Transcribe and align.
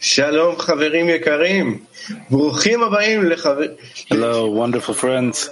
שלום 0.00 0.58
חברים 0.58 1.08
יקרים, 1.08 1.84
ברוכים 2.30 2.82
הבאים 2.82 3.24
לחבר... 3.24 3.66
Hello, 4.10 4.48
wonderful 4.48 4.94
friends. 4.94 5.50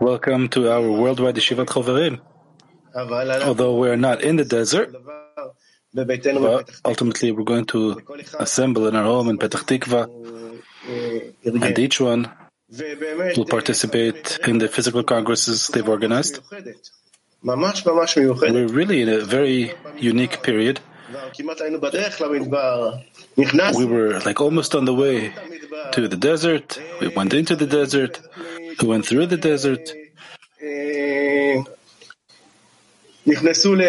Welcome 0.00 0.48
to 0.48 0.70
our 0.70 0.90
worldwide 0.90 1.36
Yeshivat 1.36 1.66
Choverim. 1.66 2.20
Although 2.94 3.76
we 3.76 3.88
are 3.88 3.96
not 3.96 4.22
in 4.22 4.36
the 4.36 4.44
desert, 4.44 4.94
but 5.94 6.70
ultimately 6.84 7.32
we're 7.32 7.44
going 7.44 7.66
to 7.66 8.00
assemble 8.38 8.86
in 8.88 8.96
our 8.96 9.04
home 9.04 9.28
in 9.28 9.38
Petach 9.38 9.64
Tikva, 9.64 10.08
and 11.44 11.78
each 11.78 12.00
one 12.00 12.30
will 13.36 13.44
participate 13.44 14.38
in 14.46 14.58
the 14.58 14.68
physical 14.68 15.02
congresses 15.02 15.68
they've 15.68 15.88
organized. 15.88 16.40
We're 17.42 18.66
really 18.80 19.02
in 19.02 19.08
a 19.08 19.20
very 19.20 19.72
unique 19.96 20.42
period. 20.42 20.80
We 23.75 23.85
were 23.85 24.19
like 24.25 24.41
almost 24.41 24.75
on 24.75 24.85
the 24.85 24.93
way 24.93 25.33
to 25.91 26.07
the 26.07 26.17
desert. 26.17 26.79
We 26.99 27.07
went 27.09 27.33
into 27.33 27.55
the 27.55 27.67
desert. 27.67 28.21
We 28.81 28.87
went 28.87 29.05
through 29.05 29.27
the 29.27 29.37
desert. 29.37 29.91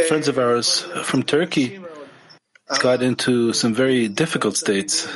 Friends 0.08 0.28
of 0.28 0.38
ours 0.38 0.80
from 1.04 1.22
Turkey 1.22 1.80
got 2.80 3.02
into 3.02 3.52
some 3.52 3.74
very 3.74 4.08
difficult 4.08 4.56
states. 4.56 5.06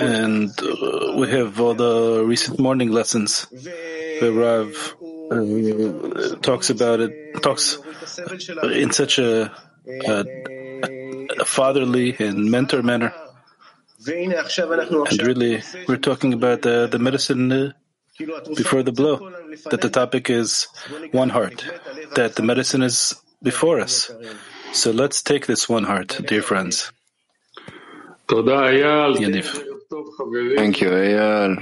And 0.00 0.50
uh, 0.60 1.12
we 1.16 1.30
have 1.30 1.60
all 1.60 1.74
the 1.74 2.24
recent 2.24 2.58
morning 2.58 2.90
lessons 2.90 3.46
where 4.20 4.32
Rav 4.32 4.96
uh, 5.30 6.36
talks 6.36 6.70
about 6.70 7.00
it, 7.00 7.42
talks 7.42 7.78
in 8.62 8.92
such 8.92 9.18
a, 9.18 9.52
a, 10.06 10.24
a 11.40 11.44
fatherly 11.44 12.16
and 12.18 12.50
mentor 12.50 12.82
manner. 12.82 13.12
And 15.10 15.22
really, 15.22 15.62
we're 15.88 15.96
talking 15.96 16.32
about 16.32 16.62
the, 16.62 16.86
the 16.86 16.98
medicine 16.98 17.50
uh, 17.50 17.72
before 18.56 18.82
the 18.82 18.92
blow, 18.92 19.30
that 19.70 19.80
the 19.80 19.90
topic 19.90 20.30
is 20.30 20.68
one 21.12 21.28
heart, 21.28 21.64
that 22.14 22.36
the 22.36 22.42
medicine 22.42 22.82
is 22.82 23.14
before 23.42 23.80
us. 23.80 24.10
So 24.72 24.90
let's 24.92 25.22
take 25.22 25.46
this 25.46 25.68
one 25.68 25.84
heart, 25.84 26.20
dear 26.26 26.42
friends. 26.42 26.92
Thank 30.16 30.80
you, 30.80 30.88
Eyal. 30.88 31.60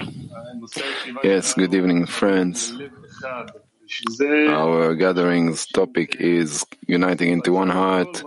Yes, 1.24 1.54
good 1.54 1.74
evening, 1.74 2.06
friends. 2.06 2.72
Our 4.48 4.94
gathering's 4.94 5.66
topic 5.66 6.16
is 6.20 6.64
uniting 6.86 7.30
into 7.32 7.52
one 7.52 7.70
heart. 7.70 8.22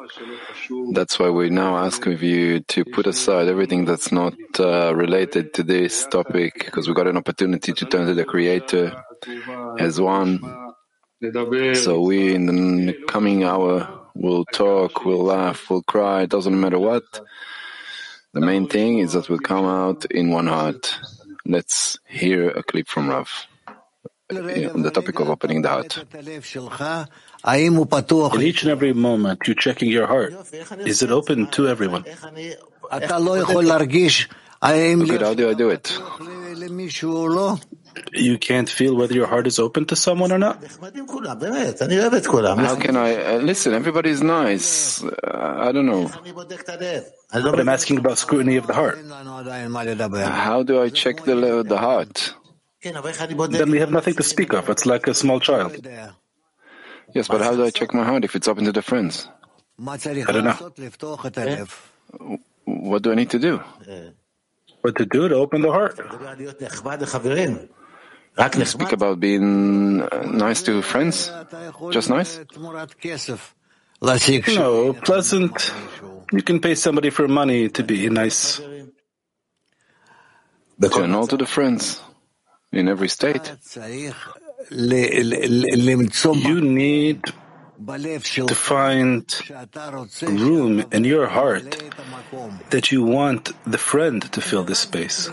That's 0.92 1.18
why 1.18 1.30
we 1.30 1.50
now 1.50 1.78
ask 1.78 2.06
of 2.08 2.22
you 2.22 2.60
to 2.60 2.84
put 2.84 3.08
aside 3.08 3.48
everything 3.48 3.86
that's 3.86 4.12
not 4.12 4.34
uh, 4.60 4.94
related 4.94 5.54
to 5.54 5.64
this 5.64 6.06
topic, 6.08 6.66
because 6.66 6.90
we 6.90 6.94
got 6.94 7.08
an 7.08 7.16
opportunity 7.18 7.72
to 7.72 7.86
turn 7.86 8.08
to 8.08 8.14
the 8.14 8.26
Creator 8.26 9.02
as 9.80 10.02
one. 10.02 10.42
So 11.74 12.02
we, 12.02 12.36
in 12.36 12.46
the 12.48 12.94
coming 13.08 13.46
hour, 13.46 14.10
will 14.14 14.44
talk, 14.46 15.06
will 15.06 15.24
laugh, 15.24 15.70
will 15.70 15.84
cry, 15.84 16.26
doesn't 16.26 16.60
matter 16.60 16.80
what. 16.80 17.04
The 18.38 18.46
main 18.46 18.68
thing 18.68 19.00
is 19.00 19.14
that 19.14 19.30
we 19.30 19.40
come 19.40 19.66
out 19.66 20.06
in 20.06 20.30
one 20.30 20.46
heart. 20.46 20.96
Let's 21.44 21.98
hear 22.06 22.52
a 22.52 22.62
clip 22.62 22.88
from 22.88 23.10
Rav 23.10 23.28
on 24.30 24.84
the 24.84 24.92
topic 24.94 25.20
of 25.20 25.28
opening 25.28 25.64
the 25.64 25.70
heart. 25.70 26.06
In 28.36 28.42
each 28.44 28.62
and 28.62 28.70
every 28.70 28.94
moment, 28.94 29.48
you're 29.48 29.56
checking 29.56 29.90
your 29.90 30.06
heart. 30.06 30.36
Is 30.86 31.02
it 31.02 31.10
open 31.10 31.48
to 31.48 31.68
everyone? 31.68 32.04
Good, 32.04 32.20
how 35.24 35.34
do 35.34 35.50
I 35.50 35.56
do 35.56 35.72
it? 35.72 35.98
You 38.14 38.38
can't 38.38 38.70
feel 38.70 38.96
whether 38.96 39.14
your 39.14 39.28
heart 39.28 39.48
is 39.48 39.60
open 39.60 39.86
to 39.86 39.96
someone 39.96 40.32
or 40.32 40.38
not? 40.40 40.62
How 42.66 42.76
can 42.76 42.96
I 42.98 43.16
uh, 43.16 43.38
listen? 43.40 43.74
Everybody's 43.74 44.22
nice. 44.22 45.04
Uh, 45.04 45.10
I 45.68 45.72
don't 45.72 45.86
know. 45.86 46.08
But 47.32 47.60
I'm 47.60 47.70
asking 47.70 47.98
about 48.00 48.18
scrutiny 48.18 48.58
of 48.58 48.68
the 48.68 48.74
heart. 48.74 48.98
How 50.32 50.64
do 50.64 50.82
I 50.82 50.90
check 50.90 51.24
the 51.26 51.64
the 51.64 51.78
heart? 51.78 52.34
Then 52.84 53.72
we 53.72 53.80
have 53.80 53.92
nothing 53.92 54.16
to 54.16 54.24
speak 54.24 54.54
of. 54.54 54.70
It's 54.70 54.86
like 54.86 55.08
a 55.08 55.14
small 55.14 55.40
child. 55.40 55.72
Yes, 57.14 57.28
but 57.28 57.42
how 57.42 57.56
do 57.56 57.64
I 57.66 57.72
check 57.72 57.94
my 57.94 58.04
heart 58.04 58.24
if 58.26 58.36
it's 58.36 58.48
open 58.48 58.66
to 58.66 58.72
the 58.72 58.82
friends? 58.82 59.28
I 60.28 60.32
don't 60.32 60.44
know. 60.44 60.54
What 62.66 63.02
do 63.04 63.12
I 63.12 63.16
need 63.16 63.30
to 63.32 63.40
do? 63.40 63.60
What 64.82 64.96
to 64.98 65.06
do 65.06 65.28
to 65.28 65.36
open 65.36 65.62
the 65.62 65.72
heart? 65.72 65.98
Speak 68.66 68.92
about 68.92 69.20
being 69.20 70.02
uh, 70.02 70.22
nice 70.26 70.62
to 70.64 70.82
friends? 70.84 71.32
Just 71.92 72.10
nice? 72.10 72.40
No, 74.00 74.94
pleasant. 74.94 75.74
You 76.32 76.44
can 76.44 76.60
pay 76.60 76.76
somebody 76.76 77.10
for 77.10 77.28
money 77.28 77.70
to 77.70 77.84
be 77.84 78.10
nice. 78.10 78.62
To 80.80 81.16
all 81.16 81.26
to 81.28 81.38
the 81.38 81.48
friends 81.48 82.00
in 82.72 82.88
every 82.88 83.10
state. 83.10 83.52
You 86.34 86.62
need 86.62 87.24
to 88.48 88.56
find 88.56 89.42
room 90.22 90.86
in 90.92 91.04
your 91.04 91.28
heart 91.28 91.92
that 92.70 92.92
you 92.92 93.04
want 93.04 93.52
the 93.66 93.78
friend 93.78 94.22
to 94.32 94.42
fill 94.42 94.64
this 94.64 94.80
space. 94.80 95.30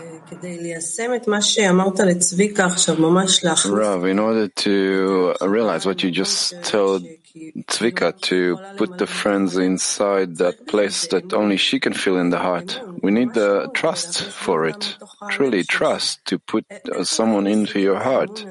Rav, 3.71 4.05
in 4.05 4.19
order 4.19 4.47
to 4.47 5.35
realize 5.41 5.85
what 5.85 6.03
you 6.03 6.11
just 6.11 6.63
told 6.63 7.03
Tzvika 7.35 8.19
to 8.21 8.57
put 8.77 8.97
the 8.97 9.07
friends 9.07 9.57
inside 9.57 10.37
that 10.37 10.67
place 10.67 11.07
that 11.07 11.33
only 11.33 11.57
she 11.57 11.79
can 11.79 11.93
feel 11.93 12.17
in 12.17 12.29
the 12.29 12.39
heart, 12.39 12.79
we 13.01 13.11
need 13.11 13.33
the 13.33 13.69
trust 13.73 14.23
for 14.23 14.65
it. 14.65 14.97
Truly 15.29 15.63
trust 15.63 16.23
to 16.25 16.39
put 16.39 16.65
uh, 16.71 17.03
someone 17.03 17.45
into 17.45 17.79
your 17.79 17.99
heart. 17.99 18.45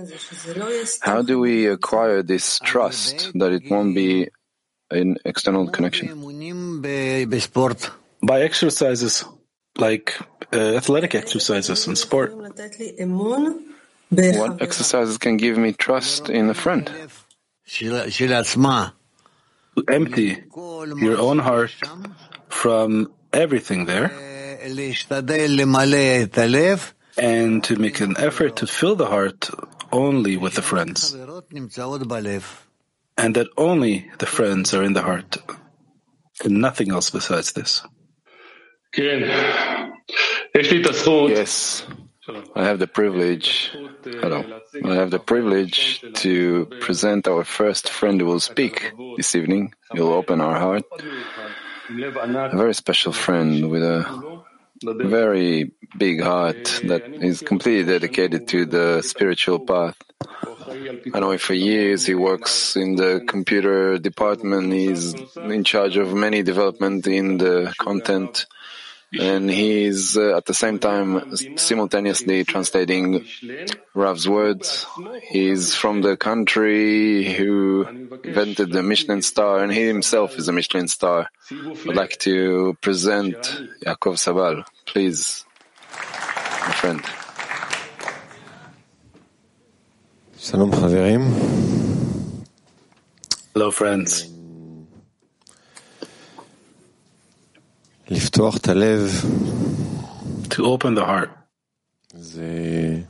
How 1.00 1.23
do 1.23 1.41
we 1.41 1.67
acquire 1.67 2.23
this 2.23 2.59
trust 2.59 3.32
that 3.35 3.53
it 3.53 3.71
won't 3.71 3.94
be 3.94 4.29
an 4.91 5.17
external 5.25 5.69
connection? 5.69 6.09
By 8.23 8.43
exercises 8.43 9.25
like 9.79 10.17
uh, 10.53 10.76
athletic 10.76 11.15
exercises 11.15 11.87
and 11.87 11.97
sport. 11.99 12.35
What 12.35 12.59
exercises 14.62 15.19
can 15.19 15.37
give 15.37 15.59
me 15.59 15.73
trust 15.73 16.29
in 16.29 16.50
a 16.50 16.55
friend? 16.55 16.91
To 19.76 19.85
empty 19.88 20.44
your 20.55 21.19
own 21.19 21.41
heart 21.41 21.73
from 22.49 23.12
everything 23.32 23.87
there 23.87 24.12
and 27.19 27.65
to 27.65 27.76
make 27.76 28.00
an 28.00 28.15
effort 28.19 28.56
to 28.56 28.67
fill 28.67 28.94
the 28.94 29.06
heart 29.06 29.50
only 29.91 30.37
with 30.37 30.55
the 30.55 30.62
friends. 30.62 31.17
And 33.17 33.35
that 33.37 33.49
only 33.56 34.11
the 34.19 34.26
friends 34.26 34.75
are 34.75 34.85
in 34.85 34.93
the 34.93 35.03
heart 35.03 35.38
and 36.44 36.61
nothing 36.61 36.91
else 36.91 37.11
besides 37.11 37.53
this. 37.53 37.82
Yes, 41.31 41.87
I 42.55 42.64
have 42.64 42.79
the 42.79 42.87
privilege. 42.87 43.73
Hello, 44.05 44.44
I 44.85 44.94
have 44.94 45.11
the 45.11 45.19
privilege 45.19 46.00
to 46.23 46.67
present 46.81 47.26
our 47.26 47.44
first 47.44 47.88
friend 47.91 48.20
who 48.20 48.26
will 48.26 48.41
speak 48.41 48.93
this 49.17 49.35
evening. 49.35 49.75
He'll 49.93 50.12
open 50.12 50.41
our 50.41 50.58
heart. 50.58 50.85
A 51.91 52.56
very 52.56 52.75
special 52.75 53.12
friend 53.12 53.69
with 53.70 53.82
a 53.82 54.43
very 54.82 55.73
big 55.99 56.23
heart 56.23 56.81
that 56.85 57.02
is 57.06 57.40
completely 57.40 57.85
dedicated 57.85 58.49
to 58.49 58.64
the 58.64 59.02
spiritual 59.02 59.58
path. 59.58 59.97
I 61.12 61.20
know 61.20 61.37
for 61.38 61.55
years 61.55 62.06
he 62.06 62.14
works 62.14 62.76
in 62.76 62.97
the 62.97 63.25
computer 63.26 63.99
department. 63.99 64.73
He's 64.73 65.14
in 65.37 65.64
charge 65.64 65.97
of 65.97 66.14
many 66.14 66.43
development 66.43 67.06
in 67.06 67.38
the 67.38 67.75
content. 67.79 68.47
And 69.20 69.50
he's 69.50 70.16
uh, 70.16 70.37
at 70.37 70.46
the 70.46 70.55
same 70.55 70.78
time 70.78 71.37
simultaneously 71.56 72.44
translating 72.44 73.25
Rav's 73.94 74.28
words. 74.28 74.87
He's 75.22 75.75
from 75.75 76.02
the 76.02 76.16
country 76.16 77.32
who 77.32 77.87
invented 78.25 78.72
the 78.72 78.82
Michelin 78.82 79.22
star, 79.22 79.62
and 79.62 79.72
he 79.72 79.87
himself 79.87 80.37
is 80.38 80.49
a 80.49 80.52
Michelin 80.52 80.88
star. 80.88 81.31
I'd 81.50 81.96
like 81.96 82.19
to 82.20 82.76
present 82.81 83.37
Yaakov 83.84 84.19
Sabal. 84.19 84.64
Please, 84.87 85.44
my 85.93 86.72
friend. 86.72 87.00
Hello, 93.55 93.70
friends. 93.70 94.33
To 100.50 100.65
open 100.65 100.95
the 100.95 101.06
heart. 101.06 101.30
זה... 102.13 103.01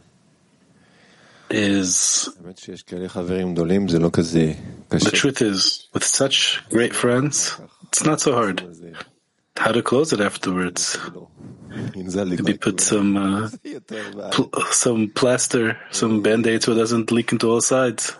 is 1.49 2.29
האמת 2.43 2.57
שיש 2.57 2.83
כאלה 2.83 3.09
חברים 3.09 3.53
גדולים, 3.53 3.87
זה 3.87 3.99
לא 3.99 4.09
כזה 4.13 4.53
קשה. 4.89 5.09
The 5.09 5.11
truth 5.11 5.41
is, 5.41 5.87
with 5.93 6.03
such 6.03 6.61
great 6.69 6.93
friends, 6.93 7.59
it's 7.87 8.03
not 8.03 8.19
so 8.21 8.33
hard. 8.33 8.61
How 9.57 9.71
to 9.71 9.81
close 9.81 10.13
it 10.13 10.21
afterwards? 10.21 10.97
Maybe 11.95 12.53
put 12.67 12.79
some 12.91 13.11
uh, 13.17 13.49
pl 14.33 14.45
some 14.85 15.01
plaster, 15.19 15.77
some 15.91 16.21
band-aid 16.21 16.63
so 16.63 16.71
it 16.71 16.79
doesn't 16.83 17.11
leak 17.11 17.31
into 17.33 17.45
all 17.51 17.61
sides. 17.61 18.13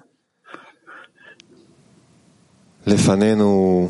לפנינו 2.88 3.90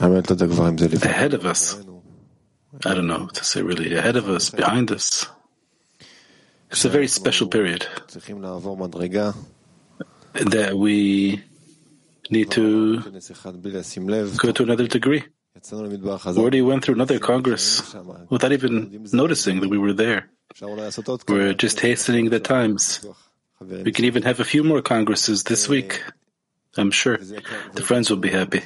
ahead 0.00 1.34
of 1.34 1.44
us. 1.46 1.76
I 2.86 2.94
don't 2.94 3.06
know 3.06 3.26
to 3.26 3.44
say 3.44 3.62
really 3.62 3.94
ahead 3.94 4.16
of 4.16 4.28
us, 4.28 4.50
behind 4.50 4.90
us. 4.90 5.26
It's 6.70 6.84
a 6.84 6.88
very 6.88 7.08
special 7.08 7.48
period 7.48 7.86
that 10.34 10.72
we 10.76 11.42
need 12.30 12.50
to 12.52 13.02
go 14.38 14.52
to 14.52 14.62
another 14.62 14.86
degree. 14.86 15.24
Already 16.26 16.62
went 16.62 16.84
through 16.84 16.94
another 16.94 17.18
Congress 17.18 17.94
without 18.30 18.52
even 18.52 19.08
noticing 19.12 19.60
that 19.60 19.68
we 19.68 19.78
were 19.78 19.92
there. 19.92 20.30
We're 21.28 21.54
just 21.54 21.80
hastening 21.80 22.30
the 22.30 22.40
times. 22.40 23.04
We 23.60 23.92
can 23.92 24.04
even 24.04 24.22
have 24.22 24.40
a 24.40 24.44
few 24.44 24.62
more 24.64 24.80
Congresses 24.80 25.42
this 25.42 25.68
week. 25.68 26.02
I'm 26.76 26.92
sure 26.92 27.18
the 27.18 27.82
friends 27.82 28.08
will 28.10 28.16
be 28.16 28.30
happy. 28.30 28.62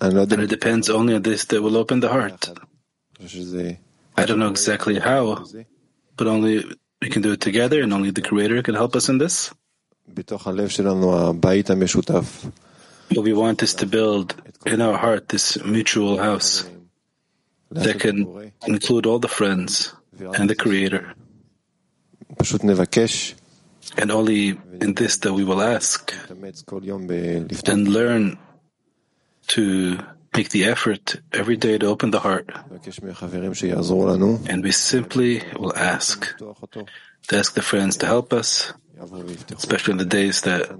And 0.00 0.18
it 0.32 0.50
depends 0.50 0.90
only 0.90 1.14
on 1.14 1.22
this 1.22 1.44
that 1.46 1.62
will 1.62 1.76
open 1.76 2.00
the 2.00 2.08
heart. 2.08 2.50
I 4.16 4.24
don't 4.26 4.38
know 4.38 4.50
exactly 4.50 4.98
how, 4.98 5.44
but 6.16 6.26
only 6.26 6.64
we 7.00 7.08
can 7.08 7.22
do 7.22 7.32
it 7.32 7.40
together 7.40 7.82
and 7.82 7.92
only 7.92 8.10
the 8.10 8.22
Creator 8.22 8.62
can 8.62 8.74
help 8.74 8.96
us 8.96 9.08
in 9.08 9.18
this. 9.18 9.52
What 13.14 13.24
we 13.24 13.32
want 13.32 13.62
is 13.62 13.74
to 13.74 13.86
build 13.86 14.34
in 14.66 14.80
our 14.80 14.96
heart 14.96 15.28
this 15.28 15.62
mutual 15.64 16.18
house 16.18 16.68
that 17.70 18.00
can 18.00 18.52
include 18.66 19.06
all 19.06 19.18
the 19.18 19.28
friends 19.28 19.92
and 20.18 20.48
the 20.50 20.54
Creator. 20.54 21.14
And 23.98 24.10
only 24.10 24.58
in 24.80 24.94
this 24.94 25.16
that 25.18 25.32
we 25.32 25.44
will 25.44 25.60
ask 25.60 26.14
and 27.66 27.88
learn 27.88 28.38
to 29.48 29.98
make 30.34 30.48
the 30.50 30.64
effort 30.64 31.16
every 31.32 31.56
day 31.56 31.76
to 31.78 31.86
open 31.86 32.10
the 32.10 32.20
heart. 32.20 32.48
And 34.48 34.62
we 34.64 34.72
simply 34.72 35.42
will 35.58 35.76
ask, 35.76 36.24
to 36.38 37.36
ask 37.36 37.54
the 37.54 37.62
friends 37.62 37.96
to 37.98 38.06
help 38.06 38.32
us, 38.32 38.72
especially 39.58 39.92
in 39.92 39.98
the 39.98 40.06
days 40.06 40.42
that 40.42 40.70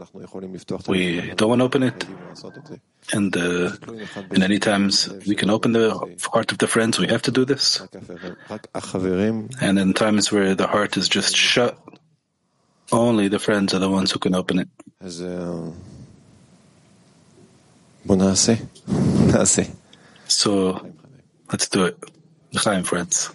we 0.88 1.32
don't 1.36 1.48
want 1.50 1.60
to 1.60 1.64
open 1.64 1.82
it. 1.82 2.04
And, 3.12 3.36
uh, 3.36 3.70
any 4.42 4.58
times 4.58 5.08
we 5.26 5.34
can 5.34 5.50
open 5.50 5.72
the 5.72 5.90
heart 6.32 6.52
of 6.52 6.58
the 6.58 6.68
friends, 6.68 6.98
we 6.98 7.08
have 7.08 7.22
to 7.22 7.30
do 7.32 7.44
this. 7.44 7.82
And 9.60 9.78
in 9.78 9.92
times 9.92 10.30
where 10.32 10.54
the 10.54 10.66
heart 10.68 10.96
is 10.96 11.08
just 11.08 11.36
shut, 11.36 11.76
only 12.92 13.28
the 13.28 13.38
friends 13.40 13.74
are 13.74 13.80
the 13.80 13.90
ones 13.90 14.12
who 14.12 14.18
can 14.18 14.34
open 14.34 14.60
it. 14.60 14.68
So 20.26 20.92
let's 21.50 21.68
do 21.68 21.84
it. 21.84 21.96
L'chaim, 22.52 22.82
friends. 22.84 23.30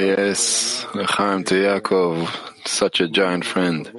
Yes, 0.00 0.84
Lechaim 0.92 1.46
to 1.46 1.54
Yaakov, 1.54 2.28
such 2.66 3.00
a 3.00 3.08
giant 3.08 3.44
friend. 3.44 3.90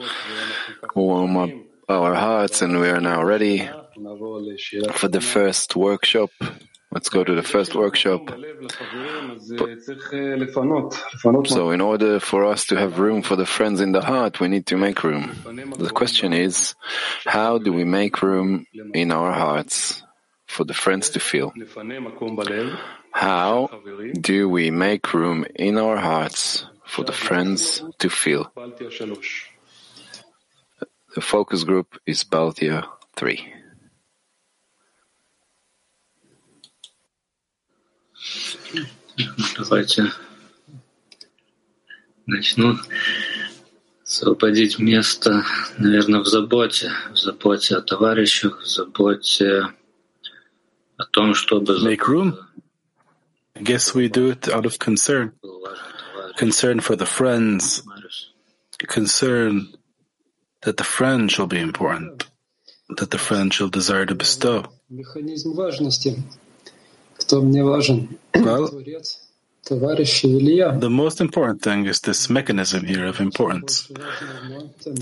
Warm 0.94 1.38
up 1.38 1.50
our 1.88 2.14
hearts, 2.14 2.62
and 2.62 2.80
we 2.80 2.90
are 2.90 3.00
now 3.00 3.24
ready 3.24 3.70
for 4.94 5.08
the 5.08 5.22
first 5.22 5.76
workshop 5.76 6.32
Let's 6.92 7.10
go 7.10 7.24
to 7.24 7.36
the 7.36 7.44
first 7.44 7.76
workshop. 7.76 8.22
So, 11.46 11.72
in 11.72 11.82
order 11.82 12.20
for 12.20 12.46
us 12.46 12.66
to 12.66 12.78
have 12.78 13.00
room 13.00 13.22
for 13.22 13.36
the 13.36 13.46
friends 13.46 13.82
in 13.82 13.92
the 13.92 14.02
heart, 14.02 14.40
we 14.40 14.48
need 14.48 14.66
to 14.68 14.78
make 14.78 15.04
room. 15.04 15.36
The 15.78 15.92
question 15.94 16.32
is, 16.32 16.76
how 17.26 17.58
do 17.58 17.74
we 17.74 17.84
make 17.84 18.22
room 18.22 18.66
in 18.94 19.12
our 19.12 19.34
hearts 19.34 20.02
for 20.46 20.64
the 20.64 20.74
friends 20.74 21.10
to 21.12 21.20
feel? 21.20 21.54
How 23.12 23.70
do 24.22 24.48
we 24.50 24.72
make 24.72 25.14
room 25.14 25.46
in 25.56 25.78
our 25.78 25.98
hearts 25.98 26.66
for 26.86 27.04
the 27.04 27.12
friends 27.12 27.84
to 28.00 28.10
feel? 28.10 28.52
The 31.16 31.22
focus 31.22 31.64
group 31.64 32.00
is 32.06 32.24
Baltia 32.24 32.88
3. 33.16 33.57
Давайте 39.58 40.12
начну. 42.26 42.78
Освободить 44.04 44.80
место, 44.80 45.44
наверное, 45.78 46.22
в 46.22 46.28
заботе, 46.28 46.92
в 47.12 47.18
заботе 47.18 47.76
о 47.76 47.82
товарищах, 47.82 48.62
в 48.62 48.66
заботе 48.66 49.74
о 50.98 51.06
том, 51.06 51.34
чтобы... 51.34 51.78
Make 51.84 52.08
room. 52.08 52.38
I 53.56 53.64
guess 53.64 53.94
we 53.94 54.08
do 54.08 54.30
it 54.30 54.48
out 54.48 54.66
of 54.66 54.80
concern. 54.80 55.34
Concern 56.38 56.80
for 56.80 56.96
the 56.96 57.06
friends. 57.06 57.84
Concern 58.78 59.74
that 60.62 60.78
the 60.78 60.84
friend 60.84 61.32
shall 61.32 61.48
be 61.48 61.60
important. 61.60 62.28
That 62.90 63.12
the 63.12 63.18
friend 63.18 63.54
shall 63.54 63.70
desire 63.70 64.06
to 64.06 64.16
bestow. 64.16 64.66
Механизм 64.90 65.54
важности. 65.54 66.24
Кто 67.27 67.41
мне 67.43 67.65
важен? 67.65 68.09
Well, 68.35 68.71
the 69.65 70.91
most 70.91 71.21
important 71.21 71.63
thing 71.63 71.87
is 71.87 72.01
this 72.01 72.29
mechanism 72.29 72.85
here 72.85 73.07
of 73.07 73.21
importance. 73.21 73.89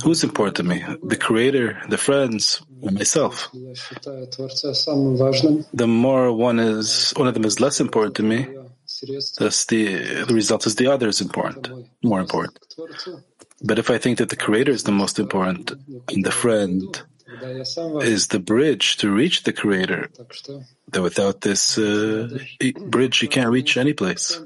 Who's 0.05 0.23
important 0.23 0.57
to 0.57 0.63
me? 0.65 0.85
The 1.03 1.17
Creator, 1.17 1.81
the 1.89 1.97
friends, 1.97 2.61
or 2.83 2.91
myself? 2.91 3.49
The 5.73 5.87
more 5.87 6.33
one 6.33 6.59
is, 6.59 7.13
one 7.17 7.29
of 7.29 7.35
them 7.35 7.47
is 7.47 7.59
less 7.59 7.81
important 7.81 8.17
to 8.17 8.23
me, 8.23 8.49
thus 9.39 9.65
the, 9.65 10.25
the 10.29 10.35
result 10.35 10.67
is 10.67 10.75
the 10.75 10.89
other 10.89 11.09
is 11.09 11.23
important, 11.23 11.71
more 12.03 12.21
important. 12.21 12.59
But 13.63 13.79
if 13.79 13.91
I 13.91 13.97
think 13.97 14.19
that 14.19 14.29
the 14.29 14.37
Creator 14.37 14.73
is 14.73 14.83
the 14.85 14.93
most 14.93 15.19
important 15.19 15.73
and 16.09 16.25
the 16.25 16.33
friend 16.33 17.03
is 18.02 18.28
the 18.28 18.40
bridge 18.40 18.98
to 18.98 19.12
reach 19.12 19.44
the 19.44 19.54
Creator. 19.54 20.10
That 20.92 21.02
without 21.02 21.42
this 21.42 21.78
uh, 21.78 22.40
bridge, 22.88 23.22
you 23.22 23.28
can't 23.28 23.50
reach 23.50 23.78
any 23.78 23.94
place. 23.94 24.40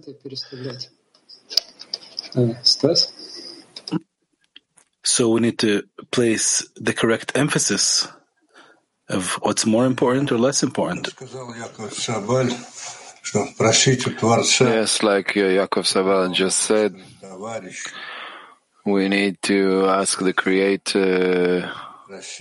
So 5.04 5.30
we 5.30 5.40
need 5.42 5.60
to 5.60 5.84
place 6.12 6.68
the 6.76 6.94
correct 6.94 7.32
emphasis 7.36 8.08
of 9.10 9.40
what's 9.42 9.66
more 9.66 9.86
important 9.86 10.32
or 10.32 10.38
less 10.38 10.62
important. 10.64 11.10
Yes, 14.62 15.04
like 15.04 15.34
Yaakov 15.34 15.86
Sabal 15.86 16.34
just 16.34 16.60
said, 16.60 16.96
we 18.86 19.10
need 19.10 19.42
to 19.44 19.88
ask 19.88 20.20
the 20.20 20.34
Creator 20.34 21.72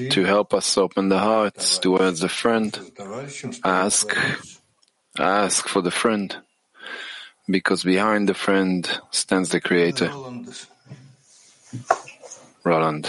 to 0.10 0.24
help 0.24 0.54
us 0.54 0.78
open 0.78 1.10
the 1.10 1.20
hearts 1.20 1.78
towards 1.80 2.20
the 2.20 2.30
friend, 2.30 2.78
ask, 3.64 4.16
ask 5.18 5.68
for 5.68 5.82
the 5.82 5.92
friend, 5.92 6.36
because 7.48 7.84
behind 7.84 8.28
the 8.28 8.34
friend 8.34 8.90
stands 9.12 9.50
the 9.50 9.62
Creator. 9.62 10.12
Roland. 12.64 13.08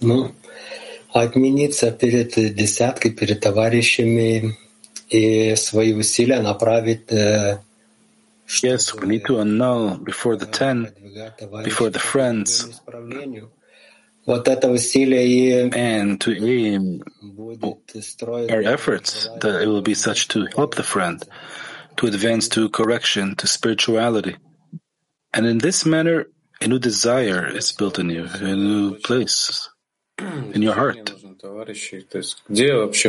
Ну, 0.00 0.34
отмениться 1.12 1.90
перед 1.90 2.34
десяткой, 2.54 3.12
перед 3.12 3.40
товарищами 3.40 4.56
и 5.08 5.54
свои 5.56 5.92
усилия 5.92 6.40
направить 6.40 7.10
Yes, 8.62 8.94
we 8.94 9.06
need 9.08 9.24
to 9.24 9.40
annul 9.40 9.96
before 9.96 10.36
the 10.36 10.44
ten, 10.44 10.92
before 11.64 11.88
the 11.88 11.98
friends, 11.98 12.80
and 15.73 16.21
to 16.21 16.31
aim 16.31 17.03
our 18.51 18.61
efforts 18.61 19.27
that 19.41 19.61
it 19.61 19.67
will 19.67 19.81
be 19.81 19.93
such 19.95 20.27
to 20.29 20.47
help 20.55 20.75
the 20.75 20.83
friend 20.83 21.23
to 21.99 22.07
advance 22.07 22.47
to 22.47 22.69
correction, 22.69 23.35
to 23.35 23.45
spirituality. 23.45 24.37
And 25.33 25.45
in 25.45 25.57
this 25.57 25.85
manner, 25.85 26.27
a 26.61 26.67
new 26.67 26.79
desire 26.79 27.45
is 27.45 27.73
built 27.73 27.99
in 27.99 28.09
you, 28.09 28.25
a 28.25 28.55
new 28.55 28.97
place 28.99 29.69
in 30.17 30.61
your 30.61 30.75
heart. 30.75 31.11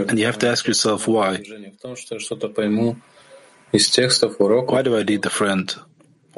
And 0.09 0.19
you 0.19 0.27
have 0.27 0.39
to 0.41 0.49
ask 0.49 0.67
yourself 0.67 1.07
why. 1.07 1.39
Why 3.73 4.83
do 4.83 4.97
I 4.99 5.03
need 5.05 5.23
the 5.23 5.31
friend? 5.31 5.75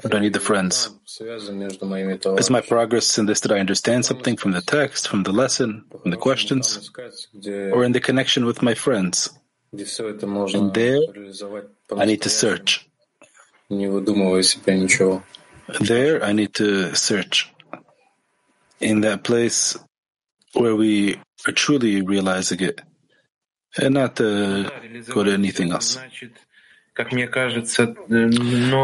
Do 0.02 0.16
I 0.16 0.20
need 0.20 0.32
the 0.32 0.40
friends? 0.40 0.90
Is 2.38 2.50
my 2.50 2.60
progress 2.60 3.18
in 3.18 3.26
this 3.26 3.40
that 3.40 3.52
I 3.52 3.60
understand 3.60 4.04
something 4.04 4.36
from 4.36 4.50
the 4.52 4.60
text, 4.60 5.06
from 5.08 5.22
the 5.22 5.32
lesson, 5.32 5.84
from 6.02 6.10
the 6.10 6.16
questions, 6.16 6.90
or 7.46 7.84
in 7.84 7.92
the 7.92 8.00
connection 8.00 8.44
with 8.44 8.62
my 8.62 8.74
friends? 8.74 9.30
And 9.72 10.74
there, 10.74 11.00
I 11.96 12.04
need 12.04 12.22
to 12.22 12.28
search. 12.28 12.88
There, 15.80 16.24
I 16.24 16.32
need 16.32 16.54
to 16.54 16.94
search. 16.94 17.50
In 18.80 19.02
that 19.02 19.22
place 19.22 19.78
where 20.54 20.74
we 20.74 21.16
are 21.46 21.52
truly 21.52 22.02
realizing 22.02 22.60
it, 22.60 22.80
and 23.78 23.94
not 23.94 24.16
to 24.16 24.68
go 25.08 25.22
to 25.22 25.32
anything 25.32 25.70
else. 25.72 25.96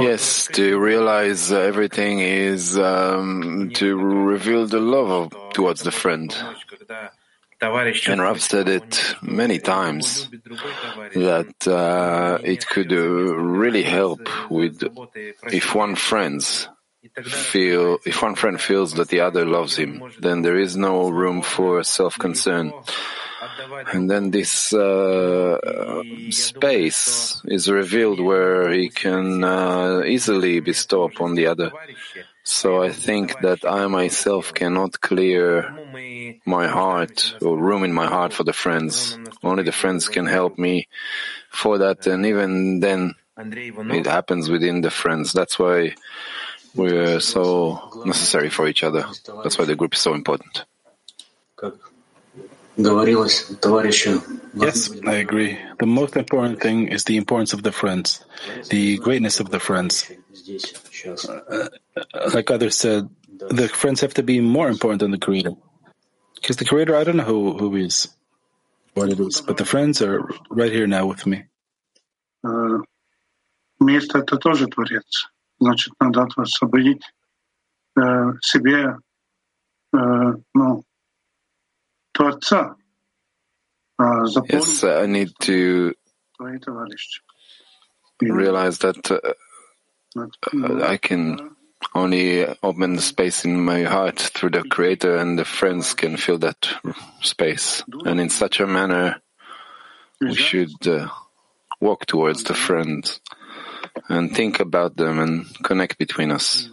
Yes, 0.02 0.48
to 0.52 0.78
realize 0.78 1.52
everything 1.52 2.20
is 2.20 2.78
um, 2.78 3.70
to 3.74 3.96
reveal 3.96 4.66
the 4.66 4.80
love 4.80 5.10
of, 5.10 5.52
towards 5.52 5.82
the 5.82 5.90
friend. 5.90 6.34
And 7.60 8.20
Rav 8.20 8.40
said 8.40 8.68
it 8.68 9.14
many 9.20 9.58
times 9.58 10.28
that 11.14 11.66
uh, 11.66 12.38
it 12.42 12.66
could 12.66 12.92
uh, 12.92 12.96
really 12.96 13.82
help 13.82 14.28
with 14.50 14.84
if 15.52 15.74
one 15.74 15.96
friends 15.96 16.68
feel 17.24 17.98
if 18.04 18.22
one 18.22 18.36
friend 18.36 18.60
feels 18.60 18.94
that 18.94 19.08
the 19.08 19.20
other 19.20 19.44
loves 19.44 19.76
him, 19.76 20.02
then 20.20 20.42
there 20.42 20.58
is 20.58 20.76
no 20.76 21.08
room 21.08 21.42
for 21.42 21.82
self-concern. 21.82 22.72
And 23.92 24.10
then 24.10 24.30
this 24.30 24.72
uh, 24.72 26.02
space 26.30 27.42
is 27.44 27.70
revealed 27.70 28.20
where 28.20 28.70
he 28.70 28.88
can 28.88 29.44
uh, 29.44 30.02
easily 30.06 30.60
bestow 30.60 31.04
upon 31.04 31.34
the 31.34 31.46
other. 31.46 31.72
So 32.44 32.82
I 32.82 32.92
think 32.92 33.40
that 33.42 33.64
I 33.64 33.86
myself 33.88 34.54
cannot 34.54 35.00
clear 35.00 35.70
my 36.46 36.66
heart 36.66 37.34
or 37.42 37.58
room 37.58 37.84
in 37.84 37.92
my 37.92 38.06
heart 38.06 38.32
for 38.32 38.44
the 38.44 38.54
friends. 38.54 39.18
Only 39.42 39.64
the 39.64 39.72
friends 39.72 40.08
can 40.08 40.26
help 40.26 40.58
me 40.58 40.88
for 41.50 41.78
that. 41.78 42.06
And 42.06 42.24
even 42.24 42.80
then, 42.80 43.14
it 43.36 44.06
happens 44.06 44.48
within 44.48 44.80
the 44.80 44.90
friends. 44.90 45.32
That's 45.32 45.58
why 45.58 45.94
we're 46.74 47.20
so 47.20 48.02
necessary 48.04 48.48
for 48.50 48.66
each 48.66 48.82
other. 48.82 49.04
That's 49.42 49.58
why 49.58 49.66
the 49.66 49.76
group 49.76 49.94
is 49.94 50.00
so 50.00 50.14
important. 50.14 50.64
Yes, 54.55 54.89
I 55.05 55.13
agree. 55.15 55.59
The 55.79 55.85
most 55.85 56.15
important 56.15 56.61
thing 56.61 56.87
is 56.87 57.03
the 57.03 57.17
importance 57.17 57.53
of 57.53 57.61
the 57.61 57.71
friends, 57.71 58.23
the 58.69 58.97
greatness 58.97 59.39
of 59.39 59.49
the 59.49 59.59
friends. 59.59 60.09
Uh, 61.45 61.69
like 62.33 62.49
others 62.49 62.75
said, 62.75 63.09
the 63.49 63.67
friends 63.67 64.01
have 64.01 64.15
to 64.15 64.23
be 64.23 64.39
more 64.39 64.69
important 64.69 64.99
than 65.01 65.11
the 65.11 65.17
creator. 65.19 65.53
Because 66.35 66.57
the 66.57 66.65
creator, 66.65 66.95
I 66.95 67.03
don't 67.03 67.17
know 67.17 67.23
who, 67.23 67.57
who 67.57 67.75
he 67.75 67.85
is, 67.85 68.07
what 68.95 69.09
it 69.09 69.19
is, 69.19 69.41
but 69.41 69.57
the 69.57 69.65
friends 69.65 70.01
are 70.01 70.27
right 70.49 70.71
here 70.71 70.87
now 70.87 71.05
with 71.05 71.25
me. 71.25 71.45
Место 73.79 74.19
это 74.19 74.37
тоже 74.37 74.67
Творец. 74.67 75.29
Значит, 75.59 75.93
надо 75.99 76.27
освободить 76.37 77.03
себе 78.41 78.97
ну, 79.91 80.43
Творца. 80.53 80.86
Yes, 84.48 84.84
I 84.84 85.06
need 85.06 85.30
to 85.42 85.94
realize 88.20 88.78
that 88.78 89.10
uh, 89.10 89.34
I 90.84 90.96
can 90.96 91.56
only 91.94 92.46
open 92.62 92.94
the 92.96 93.02
space 93.02 93.44
in 93.44 93.60
my 93.64 93.82
heart 93.84 94.18
through 94.18 94.50
the 94.50 94.62
Creator, 94.64 95.16
and 95.16 95.38
the 95.38 95.44
friends 95.44 95.94
can 95.94 96.16
fill 96.16 96.38
that 96.38 96.68
space. 97.22 97.82
And 98.04 98.20
in 98.20 98.30
such 98.30 98.60
a 98.60 98.66
manner, 98.66 99.22
we 100.20 100.34
should 100.34 100.88
uh, 100.88 101.08
walk 101.80 102.06
towards 102.06 102.44
the 102.44 102.54
friends 102.54 103.20
and 104.08 104.34
think 104.34 104.60
about 104.60 104.96
them 104.96 105.18
and 105.20 105.46
connect 105.62 105.98
between 105.98 106.30
us. 106.32 106.68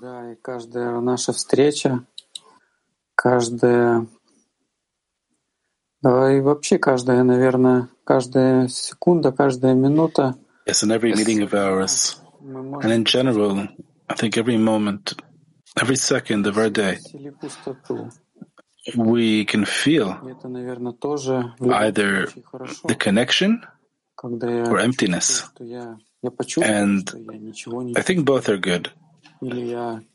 и 6.05 6.41
вообще 6.41 6.79
каждая, 6.79 7.23
наверное, 7.23 7.91
каждая 8.05 8.69
секунда, 8.69 9.33
каждая 9.33 9.75
минута. 9.75 10.37
Yes, 10.67 10.83
in 10.83 10.91
every 10.91 11.13
meeting 11.13 11.43
of 11.43 11.53
ours, 11.53 12.21
and 12.43 12.93
in 12.93 13.05
general, 13.05 13.69
I 14.09 14.15
think 14.15 14.37
every 14.37 14.57
moment, 14.57 15.15
every 15.77 15.97
second 15.97 16.47
of 16.47 16.57
our 16.59 16.71
day, 16.71 16.99
we 18.97 19.45
can 19.45 19.65
feel 19.65 20.17
either 21.61 22.29
the 22.87 22.95
connection 22.95 23.63
or 24.23 24.79
emptiness. 24.79 25.51
And 26.63 27.11
I 27.97 28.03
think 28.03 28.25
both 28.25 28.49
are 28.49 28.59
good. 28.59 28.91
If 29.43 30.07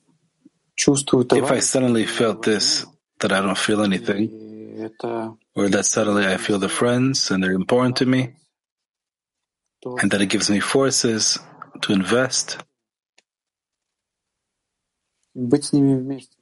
I 1.52 1.60
suddenly 1.60 2.06
felt 2.06 2.44
this, 2.44 2.86
that 3.20 3.32
I 3.32 3.42
don't 3.42 3.58
feel 3.58 3.82
anything, 3.82 4.30
or 5.60 5.70
that 5.70 5.86
suddenly 5.86 6.25
I 6.25 6.38
feel 6.38 6.60
the 6.60 6.70
friends 6.70 7.32
and 7.32 7.44
they're 7.44 7.52
important 7.54 7.98
to 7.98 8.06
me, 8.06 8.34
and 10.02 10.12
that 10.12 10.22
it 10.22 10.28
gives 10.28 10.50
me 10.50 10.60
forces 10.60 11.40
to 11.82 11.94
invest. 11.94 12.58
Быть 15.36 15.66
с 15.66 15.74
ними 15.74 15.96
вместе. 15.96 16.38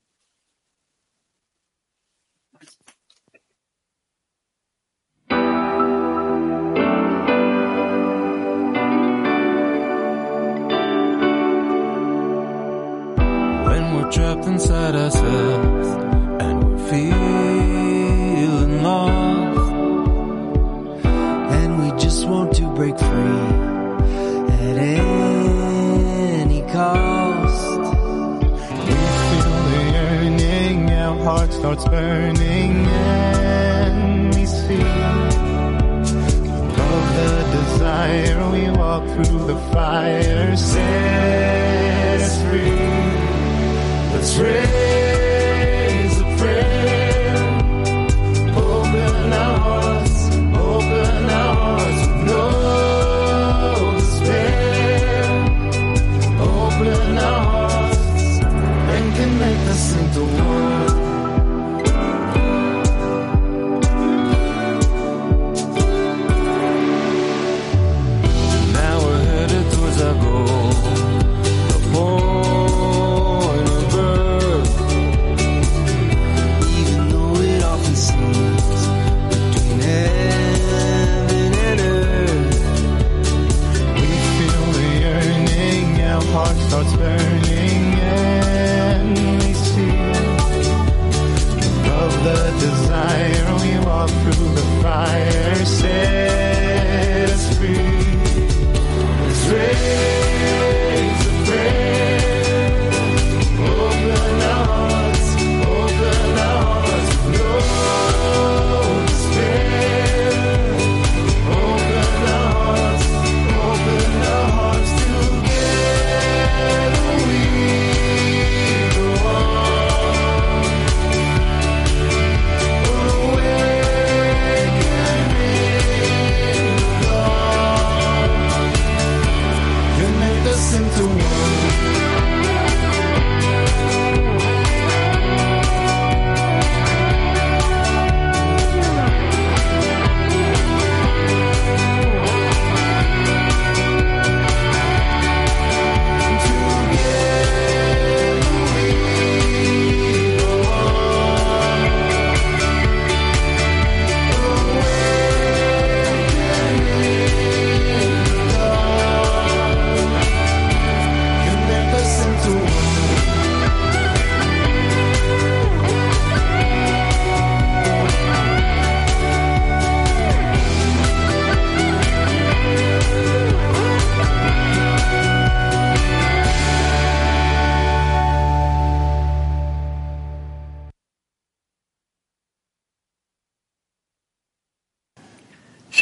When 13.66 13.96
we're 13.96 14.12
trapped 14.12 14.46
inside 14.46 14.96
ourselves 14.96 15.67
starts 31.59 31.85
burning, 31.87 32.87
and 32.87 34.33
we 34.33 34.47
see 34.47 34.81
above 34.81 36.15
the 37.19 37.33
desire. 37.57 38.39
We 38.53 38.71
walk 38.71 39.05
through 39.09 39.47
the 39.47 39.59
fire, 39.73 40.57
set 40.57 42.21
us 42.21 42.43
free. 42.43 42.71
Let's 44.13 44.37
raise 44.37 44.88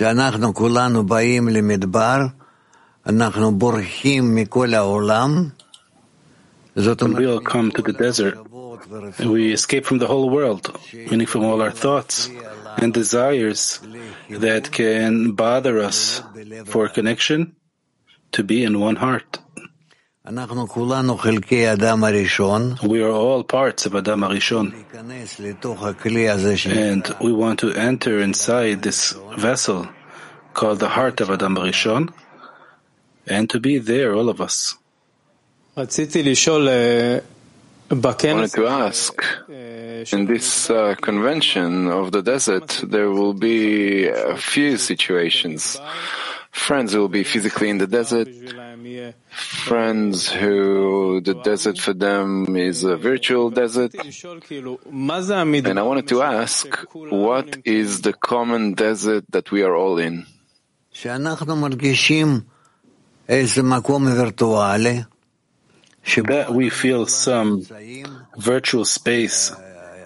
שאנחנו 0.06 0.54
כולנו 0.54 1.04
באים 1.04 1.50
למדבר, 1.50 2.20
אנחנו 3.06 3.52
בורחים 3.52 4.36
מכל 4.36 4.74
העולם. 4.74 5.50
זאת 6.76 7.02
When 7.02 7.06
we 7.06 7.08
all 7.08 7.14
אומרת, 7.14 7.44
come 7.44 7.72
to 7.72 7.82
the 7.82 7.94
desert, 7.94 8.38
we 9.20 9.52
escape 9.54 9.86
from 9.86 10.00
the 10.00 10.08
whole 10.08 10.30
world, 10.30 10.72
meaning 11.10 11.28
from 11.28 11.44
all 11.44 11.62
our 11.62 11.72
thoughts 11.72 12.30
and 12.78 12.94
desires 12.94 13.80
that 14.30 14.72
can 14.72 15.32
bother 15.32 15.80
us 15.80 16.22
for 16.66 16.88
connection 16.88 17.56
to 18.32 18.44
be 18.44 18.64
in 18.64 18.80
one 18.80 18.96
heart. 18.96 19.40
We 22.83 23.01
are 23.01 23.13
all 23.13 23.45
parts 23.45 23.87
of 23.87 23.95
Adam 23.95 24.23
Arishon, 24.25 24.73
and 26.77 27.15
we 27.21 27.33
want 27.33 27.61
to 27.61 27.71
enter 27.71 28.19
inside 28.21 28.83
this 28.83 29.15
vessel 29.39 29.87
called 30.53 30.81
the 30.81 30.89
heart 30.89 31.21
of 31.21 31.31
Adam 31.31 31.55
Arishon, 31.57 32.11
and 33.29 33.49
to 33.51 33.61
be 33.61 33.79
there, 33.79 34.15
all 34.15 34.29
of 34.29 34.41
us. 34.41 34.75
I 37.89 37.93
wanted 38.41 38.53
to 38.55 38.67
ask, 38.67 39.15
in 40.13 40.27
this 40.27 40.69
uh, 40.71 40.97
convention 41.01 41.87
of 41.87 42.11
the 42.11 42.23
desert, 42.23 42.83
there 42.83 43.11
will 43.11 43.35
be 43.35 44.09
a 44.09 44.37
few 44.37 44.77
situations 44.77 45.79
friends 46.57 46.93
who 46.93 47.01
will 47.01 47.09
be 47.09 47.23
physically 47.23 47.69
in 47.69 47.79
the 47.79 47.87
desert, 47.87 48.29
friends 49.29 50.29
who 50.33 51.21
the 51.21 51.35
desert 51.45 51.79
for 51.79 51.93
them 51.93 52.57
is 52.57 52.83
a 52.83 52.97
virtual 52.97 53.51
desert. 53.51 53.95
And 53.95 55.79
I 55.79 55.83
wanted 55.83 56.09
to 56.09 56.23
ask, 56.23 56.67
what 56.95 57.59
is 57.65 58.01
the 58.01 58.13
common 58.15 58.75
desert 58.75 59.25
that 59.31 59.53
we 59.53 59.63
are 59.63 59.77
all 59.77 59.99
in? 59.99 60.27
That 66.29 66.55
we 66.55 66.71
feel 66.71 67.07
some 67.07 67.63
virtual 68.39 68.85
space 68.85 69.53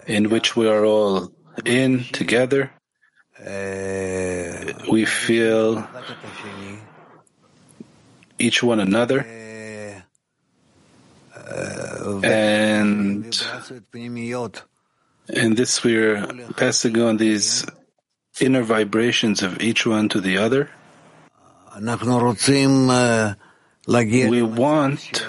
in 0.07 0.31
which 0.31 0.57
we 0.57 0.67
are 0.67 0.85
all 0.85 1.31
in 1.65 2.05
together. 2.13 2.71
Uh, 3.41 4.73
we 4.91 5.07
feel 5.07 5.87
each 8.39 8.63
one 8.63 8.81
another 8.81 9.25
and 12.23 13.43
in 15.29 15.55
this 15.55 15.83
we're 15.85 16.27
passing 16.57 17.01
on 17.01 17.17
these 17.17 17.65
inner 18.41 18.63
vibrations 18.63 19.43
of 19.43 19.61
each 19.61 19.87
one 19.87 20.09
to 20.09 20.21
the 20.21 20.39
other. 20.39 20.71
We 24.31 24.43
want 24.43 25.27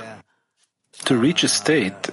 to 1.05 1.17
reach 1.17 1.43
a 1.43 1.47
state 1.47 2.09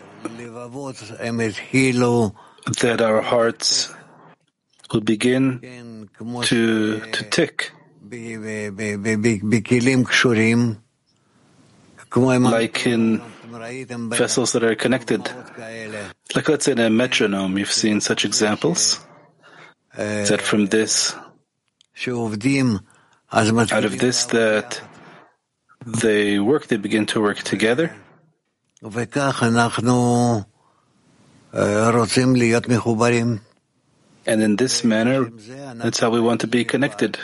that 2.80 3.00
our 3.00 3.20
hearts 3.22 3.94
will 4.92 5.00
begin 5.00 5.60
to, 6.42 7.00
to 7.12 7.22
tick 7.30 7.72
like 12.50 12.86
in 12.86 13.20
vessels 14.18 14.52
that 14.52 14.64
are 14.64 14.74
connected. 14.74 15.28
Like 16.34 16.48
let's 16.48 16.64
say 16.64 16.72
in 16.72 16.78
a 16.78 16.88
metronome, 16.90 17.58
you've 17.58 17.72
seen 17.72 18.00
such 18.00 18.24
examples. 18.24 19.00
That 20.28 20.40
from 20.40 20.66
this, 20.66 21.14
out 23.72 23.84
of 23.84 23.98
this, 23.98 24.26
that 24.26 24.80
they 25.84 26.38
work, 26.38 26.68
they 26.68 26.76
begin 26.76 27.04
to 27.06 27.20
work 27.20 27.38
together. 27.42 27.92
And 34.28 34.42
in 34.42 34.56
this 34.56 34.84
manner, 34.84 35.30
that's 35.74 35.98
how 35.98 36.10
we 36.10 36.20
want 36.20 36.42
to 36.42 36.46
be 36.46 36.64
connected. 36.64 37.18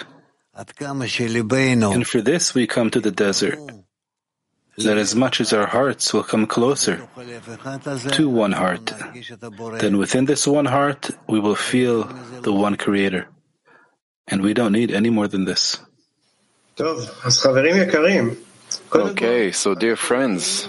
And 0.56 2.06
for 2.06 2.20
this, 2.22 2.54
we 2.54 2.66
come 2.66 2.90
to 2.90 3.00
the 3.00 3.10
desert. 3.10 3.58
That 4.78 4.98
as 4.98 5.14
much 5.14 5.40
as 5.40 5.52
our 5.52 5.66
hearts 5.66 6.12
will 6.12 6.24
come 6.24 6.46
closer 6.46 7.06
to 8.12 8.28
one 8.28 8.50
heart, 8.50 8.90
then 9.78 9.98
within 9.98 10.24
this 10.24 10.48
one 10.48 10.64
heart, 10.64 11.10
we 11.28 11.38
will 11.38 11.54
feel 11.54 12.02
the 12.42 12.52
one 12.52 12.76
Creator. 12.76 13.28
And 14.26 14.42
we 14.42 14.52
don't 14.54 14.72
need 14.72 14.90
any 14.90 15.10
more 15.10 15.28
than 15.28 15.44
this. 15.44 15.78
Okay, 18.92 19.52
so 19.52 19.74
dear 19.76 19.94
friends, 19.94 20.66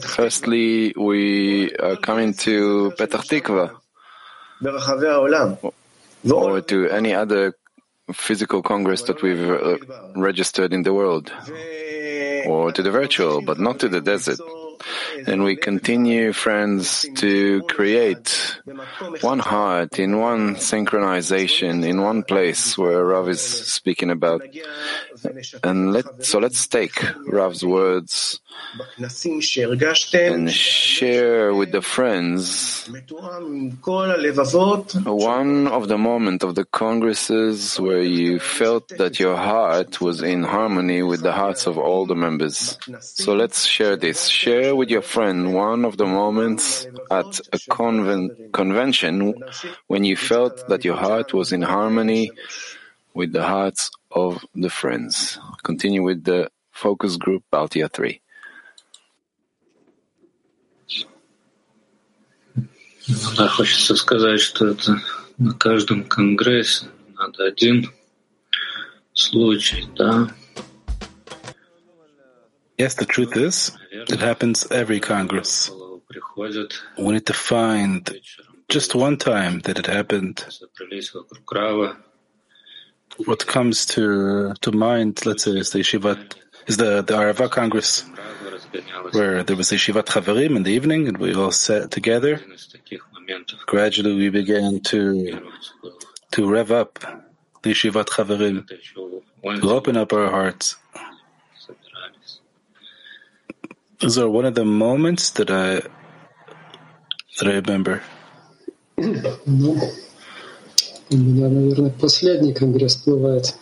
firstly, 0.00 0.92
we 0.96 1.70
are 1.76 1.96
coming 1.96 2.34
to 2.34 2.92
Petah 2.98 3.22
Tikva 3.22 3.76
or 6.30 6.60
to 6.62 6.88
any 6.88 7.14
other 7.14 7.54
physical 8.12 8.62
congress 8.62 9.02
that 9.02 9.22
we've 9.22 9.50
uh, 9.50 9.78
registered 10.16 10.72
in 10.72 10.82
the 10.82 10.92
world. 10.92 11.32
or 12.46 12.72
to 12.72 12.82
the 12.82 12.90
virtual, 12.90 13.40
but 13.40 13.58
not 13.58 13.78
to 13.80 13.88
the 13.88 14.00
desert. 14.00 14.38
And 15.26 15.44
we 15.44 15.56
continue, 15.56 16.32
friends, 16.32 17.06
to 17.16 17.62
create 17.62 18.60
one 19.20 19.38
heart 19.38 19.98
in 19.98 20.18
one 20.18 20.56
synchronization, 20.56 21.84
in 21.86 22.02
one 22.02 22.22
place 22.22 22.76
where 22.76 23.04
Rav 23.04 23.28
is 23.28 23.40
speaking 23.40 24.10
about. 24.10 24.42
And 25.62 25.92
let, 25.92 26.24
so 26.24 26.38
let's 26.38 26.66
take 26.66 27.02
Rav's 27.26 27.64
words 27.64 28.40
and 28.98 30.50
share 30.50 31.54
with 31.54 31.72
the 31.72 31.82
friends 31.82 32.88
one 35.04 35.66
of 35.68 35.88
the 35.88 35.98
moments 35.98 36.44
of 36.44 36.54
the 36.54 36.64
congresses 36.64 37.80
where 37.80 38.02
you 38.02 38.38
felt 38.38 38.88
that 38.88 39.18
your 39.18 39.36
heart 39.36 40.00
was 40.00 40.22
in 40.22 40.42
harmony 40.42 41.02
with 41.02 41.22
the 41.22 41.32
hearts 41.32 41.66
of 41.66 41.78
all 41.78 42.06
the 42.06 42.14
members. 42.14 42.78
So 43.00 43.34
let's 43.34 43.64
share 43.64 43.96
this. 43.96 44.28
Share 44.28 44.73
with 44.73 44.89
your 44.89 45.03
friend 45.03 45.53
one 45.53 45.85
of 45.85 45.97
the 45.97 46.05
moments 46.05 46.87
at 47.11 47.39
a 47.53 47.57
conven- 47.69 48.51
convention 48.51 49.35
when 49.87 50.03
you 50.03 50.15
felt 50.15 50.67
that 50.67 50.83
your 50.83 50.95
heart 50.95 51.33
was 51.33 51.51
in 51.51 51.61
harmony 51.61 52.31
with 53.13 53.31
the 53.31 53.43
hearts 53.43 53.91
of 54.11 54.43
the 54.55 54.69
friends. 54.69 55.37
Continue 55.63 56.01
with 56.01 56.23
the 56.23 56.49
focus 56.71 57.15
group 57.15 57.43
Baltia 57.51 57.89
3. 57.89 58.21
Да, 63.37 63.47
хочется 63.47 63.95
сказать, 63.95 64.39
что 64.39 64.67
это 64.67 65.01
на 65.37 65.53
каждом 65.53 66.03
конгрессе 66.03 66.87
надо 67.15 67.45
один 67.45 67.91
случай, 69.13 69.87
да. 69.95 70.29
Yes, 72.78 72.94
the 72.94 73.06
truth 73.06 73.36
is, 73.36 73.70
it 73.92 74.20
happens 74.20 74.66
every 74.70 75.00
Congress. 75.00 75.70
We 76.98 77.12
need 77.12 77.26
to 77.26 77.32
find 77.32 78.10
just 78.68 78.94
one 78.94 79.16
time 79.16 79.60
that 79.60 79.78
it 79.78 79.86
happened. 79.86 80.44
What 83.26 83.46
comes 83.46 83.86
to 83.94 84.54
to 84.60 84.72
mind, 84.72 85.24
let's 85.24 85.44
say, 85.44 85.52
is 85.52 85.70
the 85.70 85.78
Yeshiva, 85.80 86.32
is 86.66 86.76
the, 86.78 87.02
the 87.02 87.14
Arava 87.14 87.48
Congress, 87.48 88.04
where 89.12 89.44
there 89.44 89.54
was 89.56 89.70
a 89.70 89.76
Yeshivat 89.76 90.06
Chavarim 90.06 90.56
in 90.56 90.64
the 90.64 90.72
evening, 90.72 91.06
and 91.06 91.18
we 91.18 91.32
all 91.34 91.52
sat 91.52 91.92
together. 91.92 92.40
Gradually, 93.66 94.16
we 94.16 94.30
began 94.30 94.80
to 94.80 95.40
to 96.32 96.50
rev 96.50 96.72
up 96.72 96.98
the 97.62 97.70
Yeshivat 97.70 98.06
Chavarim, 98.06 98.66
to 99.60 99.70
open 99.70 99.96
up 99.96 100.12
our 100.12 100.28
hearts. 100.30 100.76
собирались. 104.03 104.15
Those 104.15 104.17
are 104.17 104.29
one 104.29 104.45
of 104.45 104.55
the 104.55 104.65
moments 104.65 105.31
that 105.31 105.49
I 105.49 105.81
that 107.37 107.47
I 107.47 107.55
remember. 107.55 108.01
Ну, 108.97 109.77
у 111.11 111.15
меня, 111.15 111.47
наверное, 111.49 111.91
последний 111.91 112.53
конгресс 112.53 112.95
всплывает. 112.95 113.55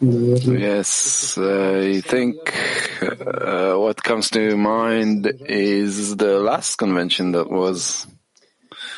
Наверное. 0.00 0.58
Yes, 0.58 1.36
I 1.36 2.00
think 2.02 2.54
uh, 3.02 3.74
what 3.76 4.00
comes 4.02 4.30
to 4.30 4.56
mind 4.56 5.28
is 5.48 6.16
the 6.16 6.38
last 6.38 6.76
convention 6.76 7.32
that 7.32 7.50
was 7.50 8.06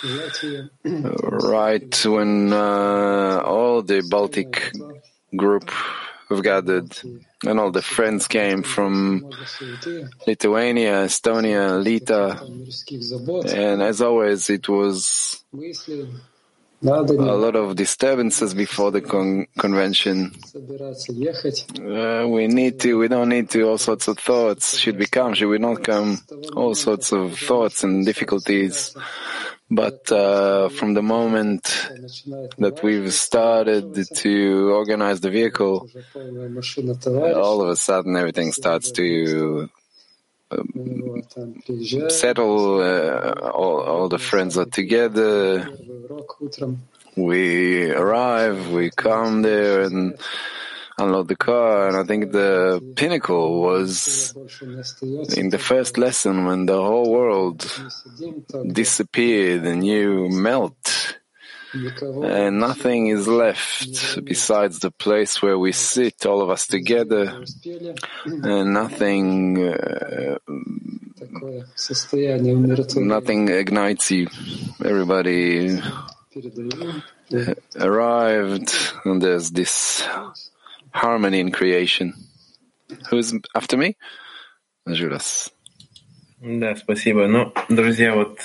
Знаете, 0.02 0.68
right 0.84 2.06
when 2.06 2.52
uh, 2.52 3.40
all 3.44 3.82
the 3.82 4.02
Baltic 4.10 4.72
group 5.34 5.70
we've 6.29 6.43
gathered, 6.43 6.97
and 7.45 7.59
all 7.59 7.71
the 7.71 7.81
friends 7.81 8.27
came 8.27 8.63
from 8.63 9.29
Lithuania, 10.27 11.05
Estonia, 11.05 11.83
Lita, 11.83 12.39
and 13.55 13.81
as 13.81 14.01
always, 14.01 14.49
it 14.49 14.67
was 14.69 15.43
a 16.83 16.87
lot 16.87 17.55
of 17.55 17.75
disturbances 17.75 18.53
before 18.53 18.91
the 18.91 19.01
con- 19.01 19.47
convention. 19.57 20.31
Uh, 21.79 22.27
we 22.27 22.47
need 22.47 22.79
to, 22.81 22.97
we 22.97 23.07
don't 23.07 23.29
need 23.29 23.49
to, 23.49 23.63
all 23.63 23.77
sorts 23.77 24.07
of 24.07 24.19
thoughts. 24.19 24.77
Should 24.77 24.97
we 24.99 25.05
come? 25.07 25.33
Should 25.33 25.49
we 25.49 25.57
not 25.57 25.83
come? 25.83 26.19
All 26.55 26.75
sorts 26.75 27.11
of 27.11 27.39
thoughts 27.39 27.83
and 27.83 28.05
difficulties. 28.05 28.95
But 29.69 30.11
uh, 30.11 30.69
from 30.69 30.93
the 30.93 31.01
moment 31.01 31.63
that 32.59 32.81
we've 32.83 33.11
started 33.11 34.07
to 34.15 34.71
organize 34.71 35.21
the 35.21 35.31
vehicle, 35.31 35.89
all 36.15 37.61
of 37.61 37.69
a 37.69 37.75
sudden 37.75 38.15
everything 38.15 38.51
starts 38.51 38.91
to 38.91 39.69
um, 40.51 41.23
settle. 42.09 42.81
Uh, 42.81 43.49
all, 43.53 43.81
all 43.81 44.09
the 44.09 44.19
friends 44.19 44.55
are 44.57 44.65
together. 44.65 45.67
We 47.15 47.89
arrive, 47.91 48.71
we 48.71 48.91
come 48.91 49.41
there, 49.41 49.81
and 49.81 50.15
unload 50.97 51.27
the 51.27 51.35
car. 51.35 51.87
And 51.87 51.97
I 51.97 52.03
think 52.03 52.31
the 52.31 52.81
pinnacle 52.95 53.61
was 53.61 54.33
in 55.35 55.49
the 55.49 55.59
first 55.59 55.97
lesson 55.97 56.45
when 56.45 56.65
the 56.65 56.81
whole 56.81 57.11
world 57.11 57.69
disappeared 58.71 59.65
and 59.65 59.85
you 59.85 60.29
melt. 60.29 61.17
And 61.73 62.59
nothing 62.59 63.07
is 63.07 63.27
left 63.27 64.23
besides 64.23 64.79
the 64.79 64.91
place 64.91 65.41
where 65.41 65.59
we 65.59 65.73
sit, 65.73 66.25
all 66.25 66.41
of 66.41 66.49
us 66.49 66.67
together, 66.67 67.43
and 68.25 68.73
nothing, 68.73 69.61
uh, 69.61 70.37
nothing 72.95 73.49
ignites 73.49 74.09
you. 74.09 74.27
Everybody 74.85 75.77
uh, 77.33 77.53
arrived, 77.77 78.73
and 79.03 79.21
there's 79.21 79.51
this 79.51 80.07
harmony 80.94 81.40
in 81.40 81.50
creation. 81.52 82.14
Who's 83.10 83.32
after 83.54 83.76
me? 83.76 83.96
Juras. 84.88 85.50
Да, 86.42 86.74
спасибо. 86.74 87.26
Ну, 87.26 87.52
друзья, 87.68 88.14
вот 88.14 88.38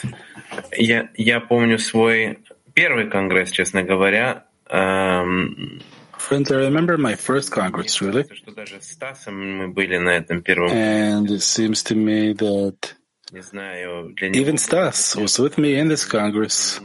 я, 0.78 1.10
я 1.16 1.40
помню 1.40 1.80
свой 1.80 2.40
первый 2.74 3.10
конгресс, 3.10 3.52
честно 3.52 3.84
говоря. 3.84 4.46
Эм, 4.70 5.82
Friends, 6.18 6.52
I 6.52 6.68
remember 6.68 6.98
my 6.98 7.16
first 7.16 7.52
Congress, 7.52 8.02
really, 8.02 8.24
кажется, 8.24 8.36
что 8.36 8.52
даже 8.52 8.82
с 8.82 8.92
Стасом 8.92 9.58
мы 9.58 9.68
были 9.70 9.98
на 9.98 10.10
этом 10.10 10.42
первом. 10.42 10.72
and 10.72 11.30
it 11.30 11.42
seems 11.42 11.84
to 11.84 11.96
me 11.96 12.34
that 12.34 12.96
Не 13.32 13.42
знаю, 13.42 14.14
для 14.16 14.30
него 14.30 14.44
even 14.44 14.56
было 14.56 14.90
Stas 14.90 15.16
was 15.16 15.40
with 15.40 15.58
me 15.58 15.76
in 15.80 15.88
this 15.88 16.04
Congress. 16.04 16.82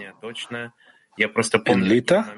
in 1.18 1.88
Lita. 1.88 2.34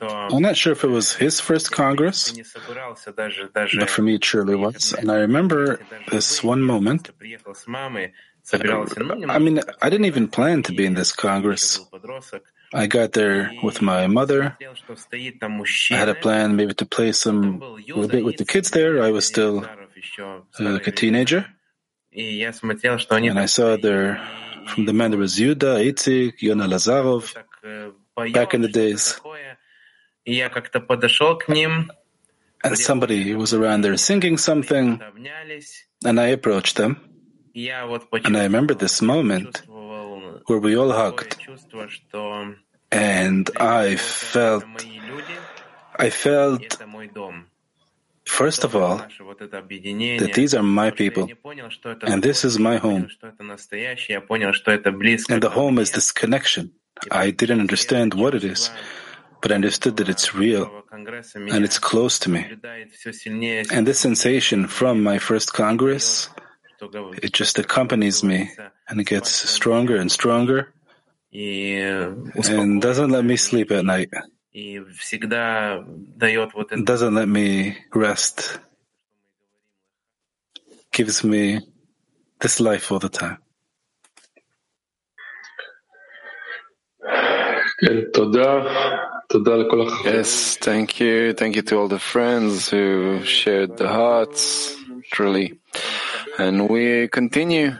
I'm 0.00 0.42
not 0.42 0.56
sure 0.56 0.72
if 0.72 0.84
it 0.84 0.88
was 0.88 1.14
his 1.14 1.40
first 1.40 1.72
Congress, 1.72 2.32
but 3.14 3.90
for 3.90 4.02
me 4.02 4.14
it 4.14 4.24
surely 4.24 4.56
was. 4.56 4.92
And 4.92 5.10
I 5.10 5.16
remember 5.16 5.80
this 6.10 6.42
one 6.42 6.62
moment. 6.62 7.10
I 8.52 9.38
mean, 9.38 9.60
I 9.82 9.90
didn't 9.90 10.06
even 10.06 10.28
plan 10.28 10.62
to 10.64 10.72
be 10.72 10.86
in 10.86 10.94
this 10.94 11.12
Congress. 11.12 11.80
I 12.72 12.86
got 12.86 13.12
there 13.12 13.52
with 13.62 13.82
my 13.82 14.06
mother. 14.06 14.56
I 14.60 15.96
had 15.96 16.08
a 16.08 16.14
plan 16.14 16.56
maybe 16.56 16.74
to 16.74 16.86
play 16.86 17.12
some 17.12 17.62
a 17.62 18.08
bit 18.08 18.24
with 18.24 18.36
the 18.36 18.44
kids 18.44 18.70
there. 18.70 19.02
I 19.02 19.10
was 19.10 19.26
still 19.26 19.64
uh, 19.64 20.40
like 20.58 20.86
a 20.86 20.92
teenager. 20.92 21.46
And 22.12 23.38
I 23.38 23.46
saw 23.46 23.76
there 23.76 24.20
from 24.68 24.84
the 24.86 24.92
men 24.92 25.10
there 25.10 25.20
was 25.20 25.36
Yuda, 25.38 25.84
Itzik, 25.84 26.38
Yona 26.40 26.68
Lazarov 26.68 27.34
back 28.32 28.54
in 28.54 28.62
the 28.62 28.68
days. 28.68 29.20
And 32.64 32.78
somebody 32.78 33.34
was 33.34 33.52
around 33.54 33.82
there 33.82 33.96
singing 33.96 34.38
something, 34.38 35.00
and 36.04 36.20
I 36.20 36.28
approached 36.28 36.76
them. 36.76 37.00
And 37.54 38.36
I 38.36 38.42
remember 38.42 38.74
this 38.74 39.00
moment 39.02 39.62
where 40.46 40.58
we 40.58 40.76
all 40.76 40.92
hugged, 40.92 41.36
and 42.90 43.50
I 43.58 43.96
felt, 43.96 44.64
I 45.98 46.10
felt, 46.10 46.78
first 48.24 48.64
of 48.64 48.76
all, 48.76 48.98
that 48.98 50.30
these 50.34 50.54
are 50.54 50.62
my 50.62 50.90
people, 50.90 51.28
and 52.02 52.22
this 52.22 52.44
is 52.44 52.58
my 52.58 52.76
home. 52.76 53.08
And 53.30 53.50
the 55.42 55.50
home 55.52 55.78
is 55.78 55.90
this 55.92 56.12
connection. 56.12 56.72
I 57.10 57.30
didn't 57.30 57.60
understand 57.60 58.14
what 58.14 58.34
it 58.34 58.44
is, 58.44 58.70
but 59.42 59.52
I 59.52 59.54
understood 59.54 59.96
that 59.98 60.08
it's 60.08 60.34
real 60.34 60.82
and 60.92 61.64
it's 61.64 61.78
close 61.78 62.18
to 62.20 62.30
me. 62.30 62.46
And 63.70 63.86
this 63.86 64.00
sensation 64.00 64.66
from 64.66 65.02
my 65.02 65.18
first 65.18 65.52
Congress, 65.52 66.28
it 67.22 67.32
just 67.32 67.58
accompanies 67.58 68.22
me 68.24 68.50
and 68.88 69.00
it 69.00 69.04
gets 69.04 69.30
stronger 69.30 69.96
and 69.96 70.10
stronger 70.10 70.72
and 71.32 72.80
doesn't 72.80 73.10
let 73.10 73.24
me 73.24 73.36
sleep 73.36 73.70
at 73.70 73.84
night. 73.84 74.10
Doesn't 76.84 77.14
let 77.14 77.28
me 77.28 77.76
rest. 77.94 78.58
Gives 80.92 81.22
me 81.22 81.60
this 82.40 82.58
life 82.60 82.90
all 82.90 82.98
the 82.98 83.10
time. 83.10 83.38
Yes, 90.04 90.56
thank 90.56 90.98
you. 91.00 91.32
Thank 91.34 91.56
you 91.56 91.62
to 91.62 91.76
all 91.78 91.88
the 91.88 91.98
friends 91.98 92.70
who 92.70 93.22
shared 93.24 93.76
the 93.76 93.88
hearts, 93.88 94.74
truly. 95.12 95.58
And 96.38 96.68
we 96.68 97.08
continue. 97.08 97.72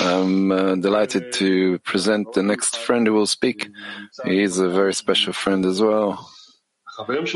I'm 0.00 0.52
uh, 0.52 0.74
delighted 0.76 1.32
to 1.34 1.78
present 1.80 2.32
the 2.32 2.42
next 2.42 2.76
friend 2.78 3.06
who 3.06 3.12
will 3.14 3.26
speak. 3.26 3.68
He's 4.24 4.58
a 4.58 4.68
very 4.68 4.94
special 4.94 5.32
friend 5.32 5.64
as 5.64 5.80
well. 5.80 6.30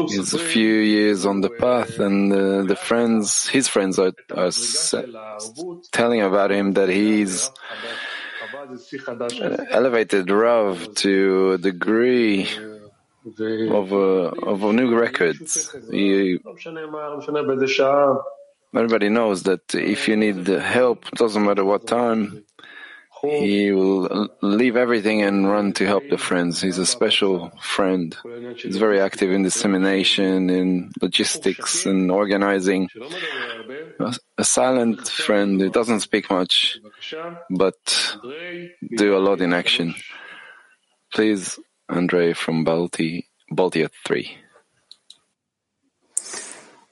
He's 0.08 0.34
a 0.34 0.38
few 0.38 0.74
years 0.74 1.26
on 1.26 1.40
the 1.40 1.50
path, 1.50 1.98
and 1.98 2.32
uh, 2.32 2.62
the 2.62 2.76
friends, 2.76 3.48
his 3.48 3.66
friends, 3.66 3.98
are, 3.98 4.12
are 4.30 4.52
telling 5.90 6.20
about 6.22 6.52
him 6.52 6.74
that 6.74 6.88
he's 6.88 7.50
elevated 9.70 10.30
Rav 10.30 10.94
to 10.96 11.52
a 11.52 11.58
degree 11.58 12.48
of 13.26 13.92
a, 13.92 13.96
of 14.52 14.62
a 14.64 14.72
new 14.72 14.96
records. 14.96 15.74
He, 15.90 16.38
everybody 18.74 19.08
knows 19.08 19.42
that 19.44 19.74
if 19.74 20.08
you 20.08 20.16
need 20.16 20.46
help, 20.46 21.10
doesn't 21.12 21.44
matter 21.44 21.64
what 21.64 21.86
time, 21.86 22.44
he 23.23 23.71
will 23.71 24.27
leave 24.41 24.75
everything 24.75 25.21
and 25.21 25.47
run 25.49 25.71
to 25.73 25.85
help 25.85 26.03
the 26.09 26.17
friends. 26.17 26.61
He's 26.61 26.77
a 26.77 26.85
special 26.85 27.51
friend. 27.61 28.13
He's 28.57 28.75
very 28.77 28.99
active 28.99 29.31
in 29.31 29.43
dissemination, 29.43 30.49
in 30.49 30.91
logistics 31.01 31.85
and 31.85 32.11
organizing. 32.11 32.89
A, 33.99 34.13
a 34.37 34.43
silent 34.43 35.07
friend 35.07 35.61
who 35.61 35.69
doesn't 35.69 36.01
speak 36.01 36.29
much, 36.29 36.79
but 37.49 38.17
do 38.97 39.15
a 39.15 39.23
lot 39.23 39.39
in 39.39 39.53
action. 39.53 39.95
Please, 41.13 41.57
Andre 41.87 42.33
from 42.33 42.65
Balti, 42.65 43.23
Baltia 43.49 43.89
3. 44.05 44.37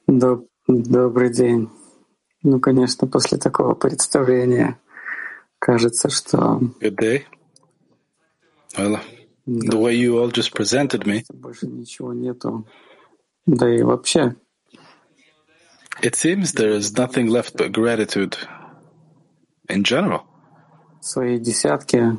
Доб- 0.07 0.47
Добрый 0.67 1.31
день. 1.33 1.69
Ну, 2.43 2.59
конечно, 2.59 3.07
после 3.07 3.37
такого 3.37 3.73
представления 3.75 4.79
кажется, 5.59 6.09
что 6.09 6.59
Good 6.79 6.95
day. 6.97 7.25
Well, 8.77 8.99
the 9.45 9.77
way 9.77 9.95
you 9.95 10.17
all 10.19 10.31
just 10.31 10.53
presented 10.53 11.05
me, 11.05 11.23
больше 11.33 11.67
ничего 11.67 12.13
нету. 12.13 12.65
Да 13.45 13.69
и 13.69 13.81
вообще, 13.81 14.35
it 16.01 16.15
seems 16.15 16.53
there 16.53 16.71
is 16.71 16.93
nothing 16.97 17.27
left 17.27 17.55
but 17.57 17.71
gratitude 17.71 18.37
in 19.69 19.83
general. 19.83 20.21
свои 21.01 21.39
десятки 21.39 22.17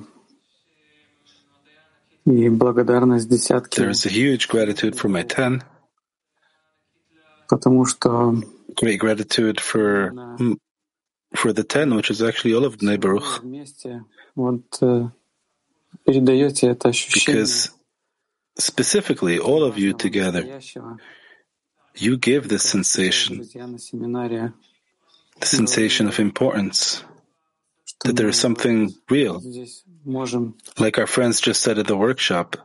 и 2.24 2.48
благодарность 2.48 3.28
десятки, 3.28 3.80
There 3.80 3.90
is 3.90 4.04
a 4.06 4.10
huge 4.10 4.48
gratitude 4.48 4.96
for 4.96 5.08
my 5.08 5.22
10, 5.22 5.62
потому 7.48 7.84
что 7.84 8.34
great 8.80 8.98
gratitude 8.98 9.60
for 9.60 10.12
mm, 10.38 10.56
for 11.35 11.53
the 11.53 11.63
ten, 11.63 11.95
which 11.95 12.09
is 12.09 12.21
actually 12.21 12.53
all 12.53 12.65
of 12.65 12.79
the 12.79 12.85
neighborhood. 12.85 13.43
Because 17.13 17.69
specifically, 18.57 19.39
all 19.39 19.63
of 19.63 19.77
you 19.77 19.93
together, 19.93 20.59
you 21.95 22.17
give 22.17 22.49
this 22.49 22.63
sensation, 22.63 23.39
the 23.39 24.53
sensation 25.45 26.07
of 26.07 26.19
importance, 26.19 27.03
that 28.03 28.15
there 28.15 28.27
is 28.27 28.39
something 28.39 28.93
real. 29.09 29.41
Like 30.77 30.97
our 30.97 31.07
friends 31.07 31.41
just 31.41 31.61
said 31.61 31.79
at 31.79 31.87
the 31.87 31.97
workshop, 31.97 32.55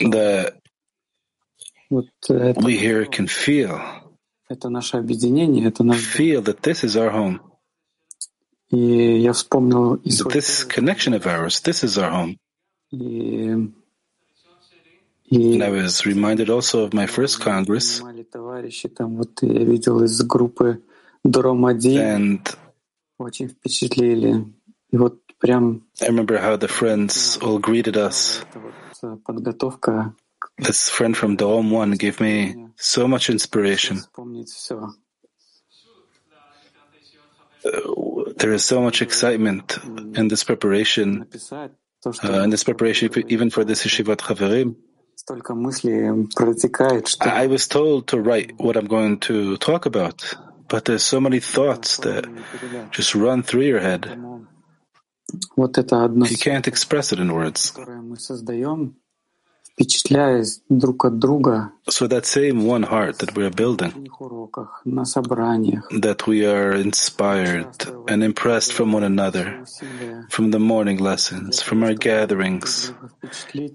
that 0.00 0.54
we 2.62 2.78
here 2.78 3.04
can 3.06 3.26
feel. 3.26 4.09
Это 4.50 4.68
наше 4.68 4.96
объединение, 4.96 5.68
это 5.68 5.84
наш 5.84 6.18
feel 6.18 6.42
that 6.42 6.60
this 6.62 6.82
is 6.84 6.96
our 6.96 7.12
home. 7.12 7.38
И 8.70 9.20
я 9.20 9.32
вспомнил 9.32 9.96
That 9.96 10.32
this 10.32 10.64
connection 10.64 11.14
of 11.14 11.24
ours, 11.26 11.60
this 11.62 11.84
is 11.84 11.96
our 11.96 12.10
home. 12.10 12.36
и, 12.90 13.72
And 15.32 15.62
I 15.62 15.70
was 15.70 16.04
reminded 16.04 16.50
also 16.50 16.82
of 16.82 16.92
my 16.92 17.06
first 17.06 17.40
Congress, 17.40 18.02
товарищи, 18.32 18.88
там 18.88 19.16
вот 19.16 19.40
я 19.42 19.64
видел 19.64 20.02
из 20.02 20.20
группы 20.22 20.82
Дром-1, 21.24 22.16
and 22.16 22.56
очень 23.18 23.48
впечатлили. 23.48 24.52
И 24.90 24.96
вот 24.96 25.20
прям 25.38 25.84
I 26.00 26.08
remember 26.08 26.40
how 26.40 26.56
the 26.56 26.66
friends 26.66 27.38
all 27.40 27.60
greeted 27.60 27.94
us. 27.96 28.44
э, 29.02 29.16
подготовка 29.24 30.12
This 30.60 30.90
friend 30.90 31.16
from 31.16 31.36
Drom 31.36 31.70
1 31.70 31.92
gave 31.92 32.20
me 32.20 32.66
so 32.76 33.08
much 33.08 33.30
inspiration. 33.30 34.00
Uh, 37.62 37.70
there 38.36 38.52
is 38.52 38.64
so 38.64 38.80
much 38.82 39.02
excitement 39.02 39.78
in 40.14 40.28
this 40.28 40.44
preparation, 40.44 41.26
uh, 41.52 42.42
in 42.42 42.50
this 42.50 42.64
preparation 42.64 43.10
even 43.28 43.50
for 43.50 43.64
this 43.64 43.84
yeshivat 43.84 44.18
chaverim. 44.18 44.76
I 47.20 47.46
was 47.46 47.68
told 47.68 48.08
to 48.08 48.20
write 48.20 48.52
what 48.58 48.76
I'm 48.76 48.86
going 48.86 49.18
to 49.20 49.56
talk 49.58 49.86
about, 49.86 50.34
but 50.68 50.84
there's 50.86 51.02
so 51.02 51.20
many 51.20 51.40
thoughts 51.40 51.98
that 51.98 52.26
just 52.90 53.14
run 53.14 53.42
through 53.42 53.62
your 53.62 53.80
head. 53.80 54.06
You 55.56 56.38
can't 56.38 56.66
express 56.66 57.12
it 57.12 57.18
in 57.20 57.32
words 57.32 57.72
которое 59.77 60.39
мы 60.39 60.43
создаем, 60.43 60.55
впечатляясь 60.55 60.61
друг 60.69 61.05
от 61.05 61.19
друга 61.19 61.71
So 61.89 62.07
that 62.07 62.25
same 62.25 62.65
one 62.65 62.83
heart 62.83 63.17
that 63.19 63.35
we 63.35 63.43
are 63.43 63.49
на 63.49 63.55
building, 63.55 64.05
их 64.05 64.21
уроках, 64.21 64.81
на 64.85 65.05
собраниях, 65.05 65.87
that 65.91 66.25
we 66.27 66.45
are 66.45 66.73
inspired 66.73 67.67
and 68.07 68.23
impressed 68.23 68.73
from 68.73 68.91
one 68.93 69.03
another, 69.03 69.61
усилия 69.63 70.27
from 70.29 70.51
the 70.51 70.59
morning 70.59 70.97
lessons, 70.97 71.61
from 71.61 71.83
our 71.83 71.93
gatherings, 71.93 72.91
друг 72.91 72.99
друга 72.99 73.09
впечатлить 73.17 73.73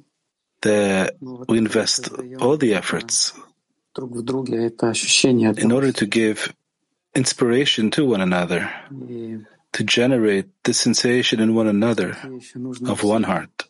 that 0.63 1.15
we 1.49 1.59
invest 1.59 2.11
all 2.41 2.57
the 2.57 2.75
efforts 2.75 3.35
друг 3.95 4.13
в 4.17 4.23
друге, 4.23 4.67
это 4.67 4.89
ощущение 4.91 5.51
in 5.51 5.57
одного. 5.65 5.81
order 5.81 5.93
to 5.93 6.07
give 6.07 6.53
inspiration 7.15 7.91
to 7.91 8.05
one 8.07 8.21
another, 8.21 8.69
И 9.09 9.39
to 9.73 9.85
generate 9.85 10.49
the 10.65 10.73
sensation 10.73 11.41
in 11.41 11.55
one 11.55 11.67
another 11.69 12.15
какие 12.15 12.37
еще 12.37 12.59
нужно 12.59 12.89
of 12.91 13.03
one 13.05 13.25
heart. 13.25 13.67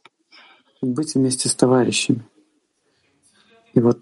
быть 0.85 1.15
вместе 1.15 1.49
с 1.49 1.55
товарищами. 1.55 2.25
И 3.75 3.81
вот 3.81 4.01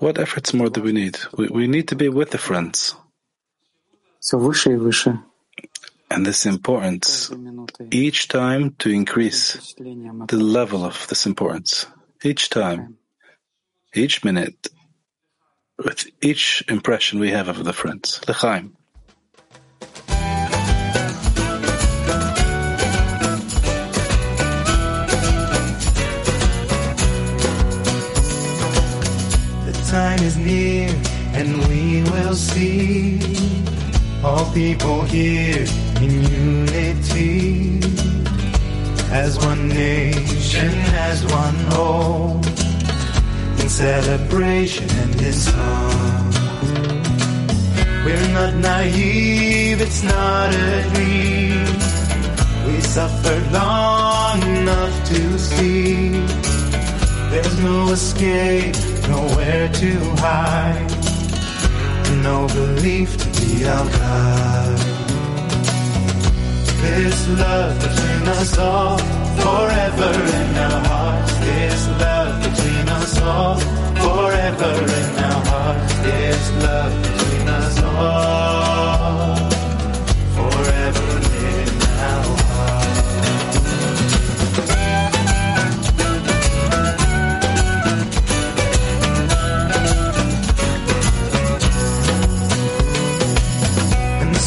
What 0.00 0.18
efforts 0.18 0.52
more 0.52 0.68
do 0.68 0.82
we 0.82 0.92
need? 0.92 1.18
We, 1.36 1.48
we 1.48 1.66
need 1.66 1.86
to 1.88 1.96
be 1.96 2.08
with 2.08 2.30
the 2.30 2.38
friends. 2.38 2.96
все 4.20 4.38
выше 4.38 4.72
и 4.72 4.76
выше, 4.76 5.20
And 6.08 6.24
this 6.24 6.46
importance, 6.46 7.28
каждой 7.28 7.38
минутой, 7.38 7.88
each 7.90 8.28
time 8.28 8.76
to 8.78 8.90
increase 8.92 9.56
впечатлением 9.58 10.22
от 10.22 10.32
the 10.32 10.38
level 10.38 10.84
of 10.84 11.06
this 11.08 11.26
importance. 11.26 11.86
Each 12.24 12.48
time, 12.48 12.96
each 13.94 14.24
minute, 14.24 14.68
with 15.78 16.06
each 16.20 16.64
impression 16.68 17.20
we 17.20 17.30
have 17.30 17.48
of 17.48 17.64
the 17.64 17.72
friends. 17.72 18.20
L'chaim. 18.28 18.76
Is 30.21 30.37
near 30.37 30.89
and 31.33 31.49
we 31.67 32.03
will 32.11 32.35
see 32.35 33.19
all 34.23 34.45
people 34.53 35.01
here 35.03 35.65
in 36.01 36.11
unity 36.23 37.79
as 39.11 39.37
one 39.39 39.67
nation, 39.67 40.69
as 41.09 41.25
one 41.25 41.55
whole 41.73 42.37
in 43.61 43.69
celebration 43.69 44.89
and 44.89 45.21
in 45.21 45.33
song. 45.33 46.31
We're 48.05 48.29
not 48.29 48.53
naive, 48.55 49.81
it's 49.81 50.03
not 50.03 50.53
a 50.53 50.89
dream. 50.93 51.65
We 52.67 52.81
suffered 52.81 53.51
long 53.51 54.41
enough 54.43 55.07
to 55.09 55.39
see 55.39 56.09
there's 57.31 57.57
no 57.59 57.91
escape, 57.91 58.75
nowhere 59.07 59.67
to 59.69 59.91
hide, 60.17 60.91
no 62.23 62.47
belief 62.47 63.17
to 63.17 63.27
be 63.39 63.65
our 63.65 63.85
guide. 63.85 64.79
This 66.81 67.27
love 67.29 67.79
between 67.79 68.27
us 68.27 68.57
all, 68.57 68.97
forever 68.97 70.11
in 70.39 70.57
our 70.57 70.85
hearts. 70.85 71.33
This 71.39 71.87
love 71.87 72.43
between 72.43 72.89
us 72.89 73.21
all, 73.21 73.59
forever 74.03 74.73
in 74.99 75.23
our 75.23 75.45
hearts. 75.45 75.93
This 75.99 76.51
love 76.63 76.93
between 77.03 77.47
us 77.47 77.83
all, 77.83 78.60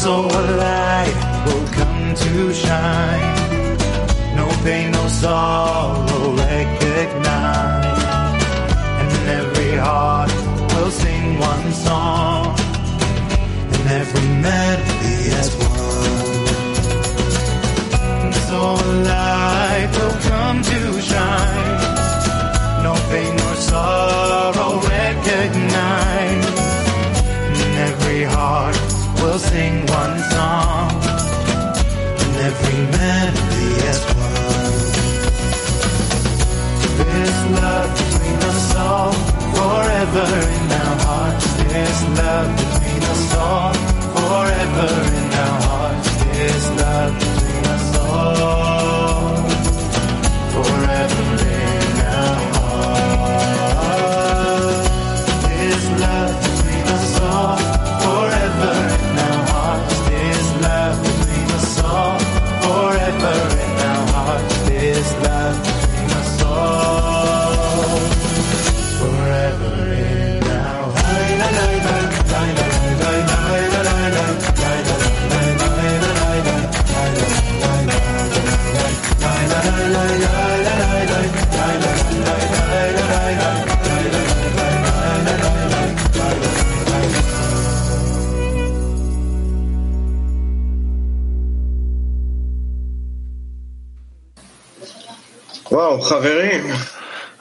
so 0.05 0.21
light 0.21 1.17
will 1.45 1.67
come 1.79 2.13
to 2.13 2.53
shine. 2.53 3.77
No 4.37 4.45
pain, 4.63 4.91
no 4.91 5.07
sorrow 5.07 6.35
recognize. 6.45 8.03
And 9.01 9.29
every 9.41 9.73
heart 9.85 10.31
will 10.73 10.91
sing 10.91 11.39
one 11.39 11.67
song. 11.73 12.55
And 13.73 13.85
every 14.01 14.27
melody 14.45 15.17
as 15.39 15.49
one. 15.73 15.83
So 18.49 18.61
light 19.09 19.89
will 19.97 20.17
come 20.29 20.57
to 20.71 20.79
shine. 21.09 21.77
No 22.85 22.93
pain, 23.09 23.31
no 23.43 23.49
sorrow 23.69 24.71
recognize. 24.97 26.64
Will 29.35 29.41
sing 29.41 29.85
one 29.87 30.17
song, 30.31 30.91
and 32.21 32.35
every 32.47 32.81
melody 32.95 33.67
as 33.91 33.99
one. 34.15 34.79
This 37.11 37.35
love 37.59 37.91
between 37.99 38.39
us 38.49 38.75
all, 38.77 39.11
forever 39.57 40.27
in 40.57 40.71
our 40.79 40.95
hearts. 41.07 41.47
This 41.67 41.97
love 42.17 42.49
between 42.61 43.03
us 43.11 43.35
all, 43.35 43.73
forever 44.15 44.91
in 45.19 45.29
our 45.43 45.61
hearts. 45.67 46.09
This 46.37 46.65
love 46.79 47.13
between 47.19 47.65
us 47.75 47.97
all, 47.97 48.74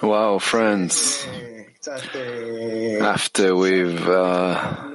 Wow, 0.03 0.39
friends. 0.39 1.27
After 3.03 3.55
we've 3.55 4.09
uh, 4.09 4.91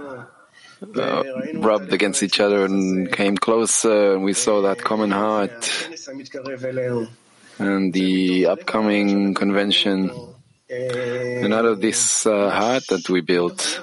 uh, 0.95 1.23
rubbed 1.53 1.93
against 1.93 2.23
each 2.23 2.39
other 2.39 2.65
and 2.65 3.12
came 3.12 3.38
closer, 3.38 4.13
and 4.13 4.23
we 4.23 4.34
saw 4.34 4.62
that 4.63 4.79
common 4.79 5.12
heart 5.12 5.69
and 7.60 7.93
the 7.93 8.47
upcoming 8.47 9.36
convention. 9.36 10.10
And 10.69 11.53
out 11.53 11.65
of 11.65 11.79
this 11.82 12.25
uh, 12.25 12.49
heart 12.49 12.84
that 12.89 13.08
we 13.10 13.21
built, 13.21 13.82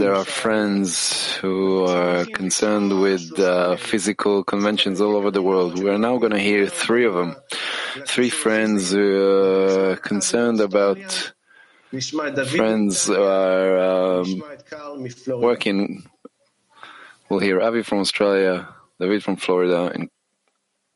there 0.00 0.14
are 0.14 0.24
friends 0.24 1.34
who 1.36 1.84
are 1.84 2.24
concerned 2.24 2.98
with 2.98 3.38
uh, 3.38 3.76
physical 3.76 4.42
conventions 4.42 5.02
all 5.02 5.14
over 5.16 5.30
the 5.30 5.42
world. 5.42 5.78
We 5.78 5.90
are 5.90 5.98
now 5.98 6.16
going 6.16 6.32
to 6.32 6.38
hear 6.38 6.66
three 6.66 7.04
of 7.04 7.12
them. 7.14 7.36
Three 8.06 8.30
friends 8.30 8.92
who 8.92 9.92
are 9.92 9.96
concerned 9.96 10.60
about 10.60 11.32
friends 12.46 13.06
who 13.06 13.22
are 13.22 13.78
um, 14.20 14.42
working. 15.28 16.08
We'll 17.28 17.40
hear 17.40 17.60
Avi 17.60 17.82
from 17.82 17.98
Australia, 17.98 18.68
David 18.98 19.22
from 19.22 19.36
Florida, 19.36 19.92
and, 19.94 20.08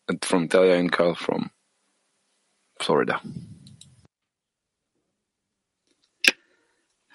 and 0.09 0.25
from 0.25 0.49
Talia 0.49 0.77
and 0.77 0.91
Carl 0.91 1.15
from 1.15 1.51
Florida. 2.81 3.21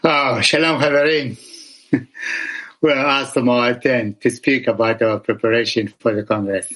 Oh, 0.06 0.42
shalom, 0.42 0.82
Havarim. 0.82 1.38
we 2.82 2.92
are 2.92 3.06
asked 3.06 3.38
our 3.38 3.74
10 3.74 4.18
to 4.20 4.30
speak 4.32 4.68
about 4.68 5.02
our 5.02 5.22
preparation 5.22 5.94
for 5.98 6.14
the 6.14 6.24
Congress. 6.24 6.68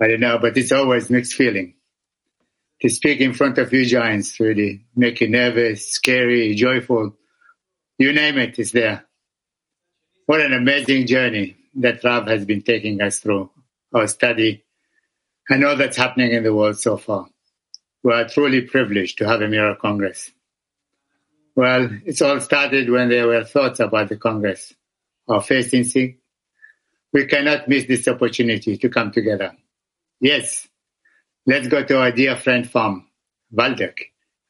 I 0.00 0.08
don't 0.08 0.20
know, 0.20 0.38
but 0.38 0.56
it's 0.56 0.72
always 0.72 1.10
mixed 1.10 1.34
feeling. 1.34 1.74
To 2.80 2.88
speak 2.88 3.20
in 3.20 3.34
front 3.34 3.58
of 3.58 3.74
you 3.74 3.84
giants 3.84 4.40
really 4.40 4.86
make 4.96 5.20
you 5.20 5.28
nervous, 5.28 5.92
scary, 5.92 6.54
joyful. 6.54 7.14
You 7.98 8.14
name 8.14 8.38
it, 8.38 8.58
it's 8.58 8.70
there. 8.70 9.04
What 10.24 10.40
an 10.40 10.54
amazing 10.54 11.08
journey 11.08 11.58
that 11.74 12.02
Rav 12.02 12.26
has 12.26 12.46
been 12.46 12.62
taking 12.62 13.02
us 13.02 13.18
through, 13.18 13.50
our 13.92 14.06
study, 14.06 14.64
and 15.50 15.62
all 15.62 15.76
that's 15.76 15.98
happening 15.98 16.32
in 16.32 16.42
the 16.42 16.54
world 16.54 16.80
so 16.80 16.96
far. 16.96 17.26
We 18.02 18.14
are 18.14 18.26
truly 18.26 18.62
privileged 18.62 19.18
to 19.18 19.28
have 19.28 19.42
a 19.42 19.48
Mirror 19.48 19.74
Congress. 19.74 20.30
Well, 21.54 21.90
it's 22.06 22.22
all 22.22 22.40
started 22.40 22.88
when 22.88 23.10
there 23.10 23.26
were 23.26 23.44
thoughts 23.44 23.80
about 23.80 24.08
the 24.08 24.16
Congress. 24.16 24.72
Our 25.28 25.42
first 25.42 25.74
instinct, 25.74 26.20
we 27.12 27.26
cannot 27.26 27.68
miss 27.68 27.84
this 27.86 28.08
opportunity 28.08 28.78
to 28.78 28.88
come 28.88 29.12
together. 29.12 29.52
Yes, 30.20 30.66
let's 31.46 31.68
go 31.68 31.84
to 31.84 32.00
our 32.00 32.10
dear 32.12 32.36
friend 32.36 32.68
farm, 32.68 33.06
Waldeck, 33.54 33.98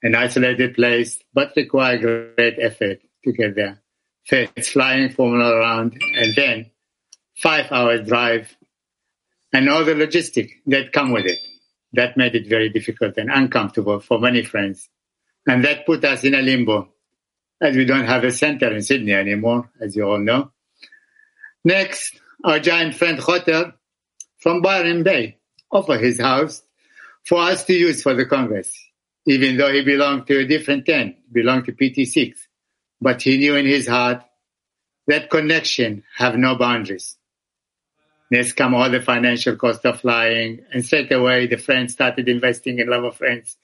an 0.03 0.15
isolated 0.15 0.75
place, 0.75 1.19
but 1.35 1.53
require 1.57 1.99
great 2.37 2.59
effort 2.61 3.01
to 3.25 3.33
get 3.33 3.57
there. 3.57 3.83
First, 4.27 4.71
flying 4.71 5.11
Formula 5.11 5.57
around, 5.57 6.01
and 6.01 6.35
then 6.37 6.71
five 7.37 7.73
hours 7.73 8.07
drive, 8.07 8.57
and 9.53 9.69
all 9.69 9.85
the 9.85 9.95
logistic 9.95 10.53
that 10.67 10.93
come 10.93 11.11
with 11.11 11.27
it. 11.27 11.39
That 11.95 12.17
made 12.17 12.35
it 12.37 12.47
very 12.47 12.71
difficult 12.71 13.19
and 13.19 13.31
uncomfortable 13.31 14.01
for 14.01 14.19
many 14.19 14.43
friends. 14.45 14.89
And 15.47 15.65
that 15.65 15.85
put 15.85 16.05
us 16.05 16.25
in 16.25 16.35
a 16.35 16.41
limbo, 16.41 16.92
as 17.63 17.77
we 17.77 17.85
don't 17.85 18.07
have 18.07 18.25
a 18.25 18.33
center 18.33 18.75
in 18.75 18.83
Sydney 18.83 19.13
anymore, 19.13 19.71
as 19.81 19.95
you 19.95 20.03
all 20.03 20.19
know. 20.19 20.51
Next, 21.65 22.19
our 22.43 22.59
giant 22.59 22.97
friend 22.97 23.21
Hotter 23.21 23.75
from 24.39 24.63
Byron 24.63 25.05
Bay 25.05 25.39
offered 25.71 26.01
his 26.01 26.21
house 26.21 26.63
for 27.25 27.41
us 27.41 27.65
to 27.67 27.73
use 27.73 28.03
for 28.03 28.15
the 28.15 28.27
Congress, 28.27 28.77
even 29.27 29.57
though 29.57 29.73
he 29.73 29.83
belonged 29.85 30.27
to 30.27 30.41
a 30.41 30.45
different 30.45 30.87
tent, 30.87 31.15
belonged 31.33 31.67
to 31.67 31.73
PT6. 31.73 32.35
But 33.01 33.23
he 33.23 33.39
knew 33.39 33.55
in 33.55 33.67
his 33.67 33.87
heart 33.87 34.25
that 35.07 35.31
connection 35.31 36.03
have 36.17 36.37
no 36.37 36.57
boundaries. 36.57 37.17
Next 38.29 38.55
come 38.55 38.75
all 38.75 38.91
the 38.91 39.01
financial 39.01 39.55
cost 39.55 39.87
of 39.87 40.01
flying, 40.01 40.65
and 40.73 40.85
straight 40.85 41.13
away 41.13 41.47
the 41.47 41.59
friends 41.59 41.93
started 41.93 42.29
investing 42.29 42.81
in 42.81 42.89
love 42.89 43.05
of 43.05 43.17
friends, 43.17 43.57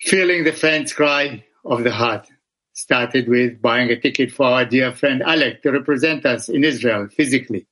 feeling 0.00 0.44
the 0.44 0.52
friends 0.52 0.94
cry 0.94 1.44
of 1.62 1.84
the 1.84 1.90
heart. 1.90 2.26
Started 2.74 3.28
with 3.28 3.60
buying 3.60 3.90
a 3.90 4.00
ticket 4.00 4.32
for 4.32 4.46
our 4.46 4.64
dear 4.64 4.92
friend 4.92 5.22
Alec 5.22 5.62
to 5.62 5.70
represent 5.70 6.24
us 6.24 6.48
in 6.48 6.64
Israel 6.64 7.08
physically, 7.08 7.66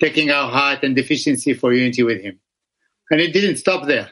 taking 0.00 0.30
our 0.30 0.50
heart 0.50 0.82
and 0.82 0.96
deficiency 0.96 1.52
for 1.52 1.72
unity 1.72 2.02
with 2.02 2.22
him. 2.22 2.40
And 3.10 3.20
it 3.20 3.32
didn't 3.32 3.56
stop 3.56 3.86
there. 3.86 4.10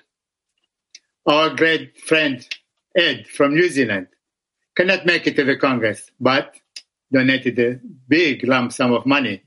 Our 1.26 1.51
great 1.51 1.99
friend 1.99 2.47
Ed 2.97 3.26
from 3.26 3.55
New 3.55 3.68
Zealand 3.68 4.09
cannot 4.76 5.07
make 5.07 5.26
it 5.26 5.37
to 5.37 5.45
the 5.45 5.57
Congress, 5.57 6.11
but 6.20 6.57
donated 7.12 7.59
a 7.59 7.81
big 8.09 8.47
lump 8.47 8.72
sum 8.72 8.93
of 8.93 9.07
money, 9.07 9.43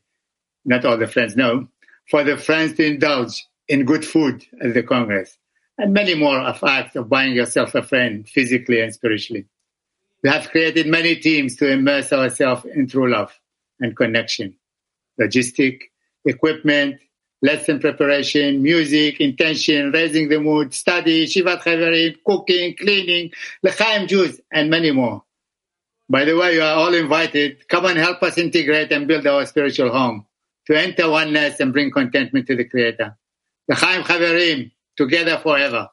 not 0.65 0.85
all 0.85 0.97
the 0.97 1.07
friends 1.07 1.35
know, 1.35 1.67
for 2.09 2.23
the 2.23 2.37
friends 2.37 2.75
to 2.77 2.85
indulge 2.85 3.45
in 3.67 3.85
good 3.85 4.05
food 4.05 4.45
at 4.61 4.73
the 4.73 4.83
Congress, 4.83 5.37
and 5.77 5.93
many 5.93 6.15
more 6.15 6.39
of 6.39 6.63
acts 6.63 6.95
of 6.95 7.07
buying 7.07 7.33
yourself 7.33 7.75
a 7.75 7.83
friend 7.83 8.27
physically 8.27 8.81
and 8.81 8.93
spiritually. 8.93 9.45
We 10.23 10.29
have 10.29 10.49
created 10.49 10.87
many 10.87 11.15
teams 11.15 11.55
to 11.57 11.71
immerse 11.71 12.13
ourselves 12.13 12.65
in 12.65 12.87
true 12.87 13.11
love 13.11 13.33
and 13.79 13.95
connection. 13.95 14.55
Logistic, 15.19 15.79
equipment, 16.25 16.99
lesson 17.41 17.79
preparation, 17.79 18.61
music, 18.61 19.19
intention, 19.19 19.91
raising 19.91 20.29
the 20.29 20.39
mood, 20.39 20.73
study, 20.73 21.25
Yeshivat 21.25 21.61
Chaverim, 21.61 22.17
cooking, 22.25 22.75
cleaning, 22.75 23.31
L'chaim 23.63 24.07
Jews, 24.07 24.39
and 24.51 24.69
many 24.69 24.91
more. 24.91 25.23
By 26.07 26.25
the 26.25 26.37
way, 26.37 26.55
you 26.55 26.61
are 26.61 26.75
all 26.75 26.93
invited. 26.93 27.67
Come 27.67 27.85
and 27.85 27.97
help 27.97 28.21
us 28.21 28.37
integrate 28.37 28.91
and 28.91 29.07
build 29.07 29.25
our 29.25 29.45
spiritual 29.45 29.91
home 29.91 30.25
to 30.67 30.77
enter 30.77 31.09
oneness 31.09 31.59
and 31.59 31.73
bring 31.73 31.89
contentment 31.89 32.47
to 32.47 32.55
the 32.55 32.65
Creator. 32.65 33.17
L'chaim 33.67 34.03
Chaverim, 34.03 34.71
together 34.95 35.39
forever. 35.39 35.89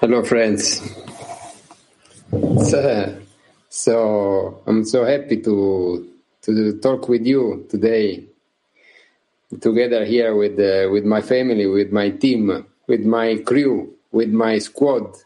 Hello, 0.00 0.24
friends. 0.24 0.80
So, 2.70 3.20
so 3.68 4.62
I'm 4.66 4.82
so 4.82 5.04
happy 5.04 5.42
to 5.42 6.08
to 6.40 6.78
talk 6.80 7.06
with 7.10 7.26
you 7.26 7.66
today, 7.68 8.24
together 9.60 10.06
here 10.06 10.34
with 10.34 10.58
uh, 10.58 10.88
with 10.90 11.04
my 11.04 11.20
family, 11.20 11.66
with 11.66 11.92
my 11.92 12.08
team, 12.08 12.64
with 12.86 13.04
my 13.04 13.42
crew, 13.44 13.92
with 14.10 14.30
my 14.30 14.56
squad. 14.58 15.18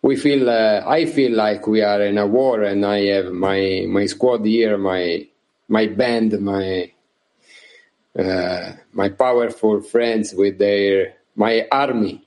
We 0.00 0.14
feel, 0.14 0.48
uh, 0.48 0.84
I 0.86 1.06
feel 1.06 1.32
like 1.32 1.66
we 1.66 1.82
are 1.82 2.02
in 2.02 2.18
a 2.18 2.28
war, 2.28 2.62
and 2.62 2.86
I 2.86 3.00
have 3.06 3.32
my 3.32 3.84
my 3.88 4.06
squad 4.06 4.46
here, 4.46 4.78
my 4.78 5.26
my 5.66 5.88
band, 5.88 6.40
my 6.40 6.92
uh, 8.16 8.74
my 8.92 9.08
powerful 9.08 9.80
friends 9.80 10.34
with 10.34 10.58
their 10.58 11.14
my 11.34 11.66
army 11.72 12.24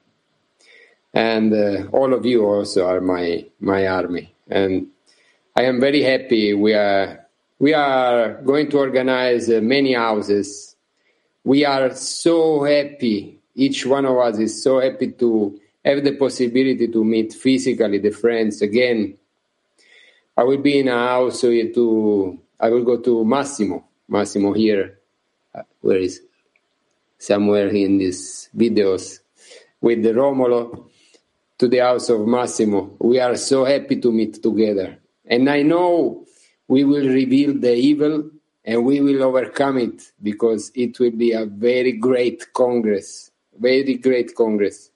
and 1.14 1.54
uh, 1.54 1.88
all 1.92 2.14
of 2.14 2.26
you 2.26 2.46
also 2.46 2.88
are 2.88 3.02
my 3.02 3.46
my 3.60 3.88
army. 3.88 4.34
And 4.50 4.88
i 5.56 5.64
am 5.64 5.80
very 5.80 6.04
happy 6.04 6.54
we 6.54 6.74
are 6.74 7.26
we 7.60 7.74
are 7.74 8.42
going 8.44 8.70
to 8.70 8.78
organize 8.78 9.50
uh, 9.50 9.60
many 9.62 9.94
houses. 9.94 10.76
We 11.44 11.66
are 11.66 11.96
so 11.96 12.64
happy 12.64 13.38
each 13.58 13.88
one 13.88 14.06
of 14.06 14.16
us 14.18 14.38
is 14.38 14.64
so 14.64 14.80
happy 14.80 15.12
to 15.14 15.60
have 15.84 16.04
the 16.04 16.16
possibility 16.16 16.88
to 16.88 17.04
meet 17.04 17.34
physically 17.34 17.98
the 17.98 18.12
friends 18.12 18.62
again. 18.62 19.18
I 20.38 20.44
will 20.44 20.60
be 20.60 20.80
in 20.80 20.88
a 20.88 21.08
house 21.08 21.42
to 21.42 22.40
i 22.60 22.70
will 22.70 22.84
go 22.84 22.98
to 23.00 23.26
massimo. 23.26 23.84
Massimo 24.08 24.54
here 24.54 25.00
uh, 25.54 25.64
where 25.82 25.98
is 25.98 26.22
somewhere 27.18 27.70
in 27.70 27.98
these 27.98 28.50
videos 28.56 29.20
with 29.82 30.04
the 30.04 30.14
romolo 30.14 30.90
to 31.58 31.68
the 31.68 31.80
house 31.80 32.10
of 32.10 32.26
Massimo. 32.28 32.96
We 33.00 33.20
are 33.20 33.36
so 33.36 33.66
happy 33.66 34.00
to 34.02 34.12
meet 34.12 34.42
together. 34.42 35.00
And 35.26 35.50
I 35.50 35.64
know 35.64 36.26
we 36.68 36.84
will 36.84 37.08
reveal 37.08 37.54
the 37.54 37.74
evil 37.74 38.30
and 38.64 38.86
we 38.86 39.02
will 39.02 39.24
overcome 39.24 39.78
it 39.78 40.12
because 40.22 40.72
it 40.76 41.00
will 41.00 41.12
be 41.12 41.32
a 41.32 41.46
very 41.46 41.94
great 41.94 42.54
Congress. 42.54 43.32
Very 43.58 43.96
great 43.96 44.36
Congress. 44.36 44.92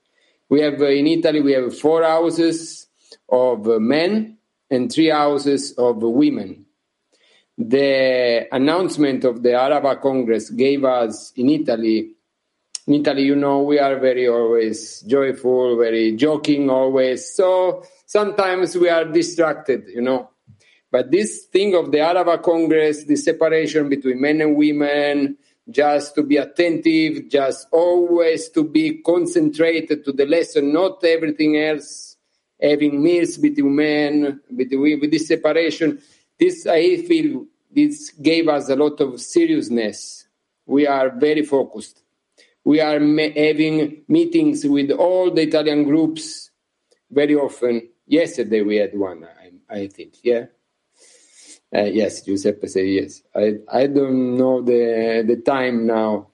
We 0.49 0.61
have 0.61 0.81
uh, 0.81 0.87
in 0.87 1.07
Italy, 1.07 1.41
we 1.41 1.53
have 1.53 1.77
four 1.77 2.03
houses 2.03 2.87
of 3.29 3.65
men 3.81 4.37
and 4.69 4.91
three 4.91 5.09
houses 5.09 5.73
of 5.77 6.03
women. 6.03 6.65
The 7.57 8.47
announcement 8.51 9.23
of 9.23 9.41
the 9.41 9.49
Arava 9.49 10.01
Congress 10.01 10.49
gave 10.49 10.83
us 10.83 11.31
in 11.35 11.49
Italy 11.49 12.11
in 12.87 12.95
Italy, 12.95 13.23
you 13.23 13.35
know, 13.35 13.61
we 13.61 13.79
are 13.79 13.99
very 13.99 14.27
always 14.27 15.01
joyful, 15.01 15.77
very 15.77 16.15
joking 16.15 16.69
always. 16.69 17.33
So 17.35 17.83
sometimes 18.05 18.75
we 18.75 18.89
are 18.89 19.05
distracted, 19.05 19.87
you 19.87 20.01
know. 20.01 20.29
But 20.91 21.11
this 21.11 21.45
thing 21.45 21.75
of 21.75 21.91
the 21.91 21.99
Arava 21.99 22.41
Congress, 22.41 23.05
the 23.05 23.15
separation 23.15 23.87
between 23.87 24.19
men 24.19 24.41
and 24.41 24.55
women, 24.55 25.37
just 25.69 26.15
to 26.15 26.23
be 26.23 26.37
attentive, 26.37 27.29
just 27.29 27.67
always 27.71 28.49
to 28.49 28.63
be 28.63 29.01
concentrated 29.01 30.03
to 30.03 30.11
the 30.11 30.25
lesson, 30.25 30.73
not 30.73 31.03
everything 31.03 31.57
else, 31.57 32.17
having 32.61 33.01
meals 33.01 33.37
between 33.37 33.75
men, 33.75 34.41
between 34.53 34.99
with 34.99 35.11
this 35.11 35.27
separation. 35.27 36.01
This 36.37 36.67
I 36.67 36.97
feel 36.97 37.45
this 37.71 38.09
gave 38.09 38.49
us 38.49 38.69
a 38.69 38.75
lot 38.75 38.99
of 38.99 39.21
seriousness. 39.21 40.27
We 40.65 40.87
are 40.87 41.09
very 41.09 41.43
focused. 41.43 42.00
We 42.63 42.79
are 42.79 42.99
ma- 42.99 43.33
having 43.35 44.03
meetings 44.07 44.65
with 44.65 44.91
all 44.91 45.31
the 45.31 45.43
Italian 45.43 45.83
groups 45.83 46.51
very 47.09 47.35
often. 47.35 47.89
Yesterday 48.05 48.61
we 48.61 48.77
had 48.77 48.97
one, 48.97 49.25
I, 49.25 49.75
I 49.81 49.87
think. 49.87 50.15
Yeah. 50.23 50.45
Uh, 51.73 51.83
yes, 51.83 52.21
Giuseppe 52.21 52.67
said 52.67 52.87
yes. 52.87 53.21
I 53.33 53.59
I 53.71 53.87
don't 53.87 54.35
know 54.37 54.61
the 54.61 55.23
the 55.25 55.37
time 55.37 55.87
now, 55.87 56.27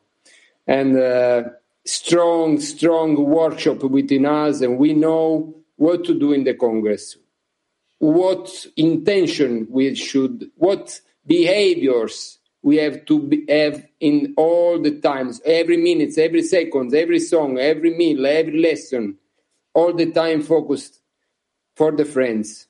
and 0.65 0.97
uh, 0.97 1.43
strong 1.85 2.59
strong 2.59 3.23
workshop 3.23 3.83
within 3.83 4.25
us, 4.25 4.61
and 4.61 4.79
we 4.79 4.93
know 4.93 5.55
what 5.75 6.05
to 6.05 6.17
do 6.17 6.33
in 6.33 6.43
the 6.43 6.55
Congress, 6.55 7.17
what 7.99 8.65
intention 8.77 9.67
we 9.69 9.93
should, 9.93 10.49
what 10.55 10.99
behaviors 11.25 12.36
we 12.61 12.77
have 12.77 13.05
to 13.05 13.19
be, 13.19 13.45
have 13.49 13.87
in 13.99 14.33
all 14.37 14.79
the 14.81 14.99
times, 14.99 15.41
every 15.45 15.77
minute, 15.77 16.17
every 16.17 16.43
second, 16.43 16.93
every 16.93 17.19
song, 17.19 17.57
every 17.57 17.95
meal, 17.95 18.25
every 18.25 18.59
lesson, 18.59 19.17
all 19.73 19.93
the 19.93 20.11
time 20.11 20.41
focused 20.41 20.99
for 21.75 21.91
the 21.91 22.05
friends. 22.05 22.67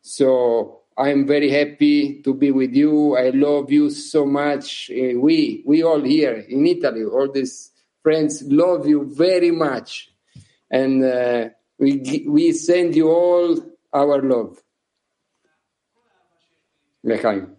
So 0.00 0.80
I'm 0.96 1.26
very 1.26 1.50
happy 1.50 2.22
to 2.22 2.32
be 2.32 2.50
with 2.50 2.74
you. 2.74 3.16
I 3.16 3.30
love 3.30 3.70
you 3.70 3.90
so 3.90 4.24
much. 4.24 4.90
Uh, 4.90 5.18
We, 5.20 5.62
we 5.66 5.82
all 5.82 6.00
here 6.00 6.44
in 6.48 6.66
Italy, 6.66 7.04
all 7.04 7.30
these 7.30 7.72
friends 8.02 8.42
love 8.42 8.86
you 8.86 9.04
very 9.14 9.50
much. 9.50 10.10
And 10.70 11.04
uh, 11.04 11.48
we, 11.78 12.24
we 12.26 12.52
send 12.52 12.96
you 12.96 13.10
all 13.10 13.58
our 13.92 14.22
love. 14.22 14.62
L'chaim. 17.02 17.55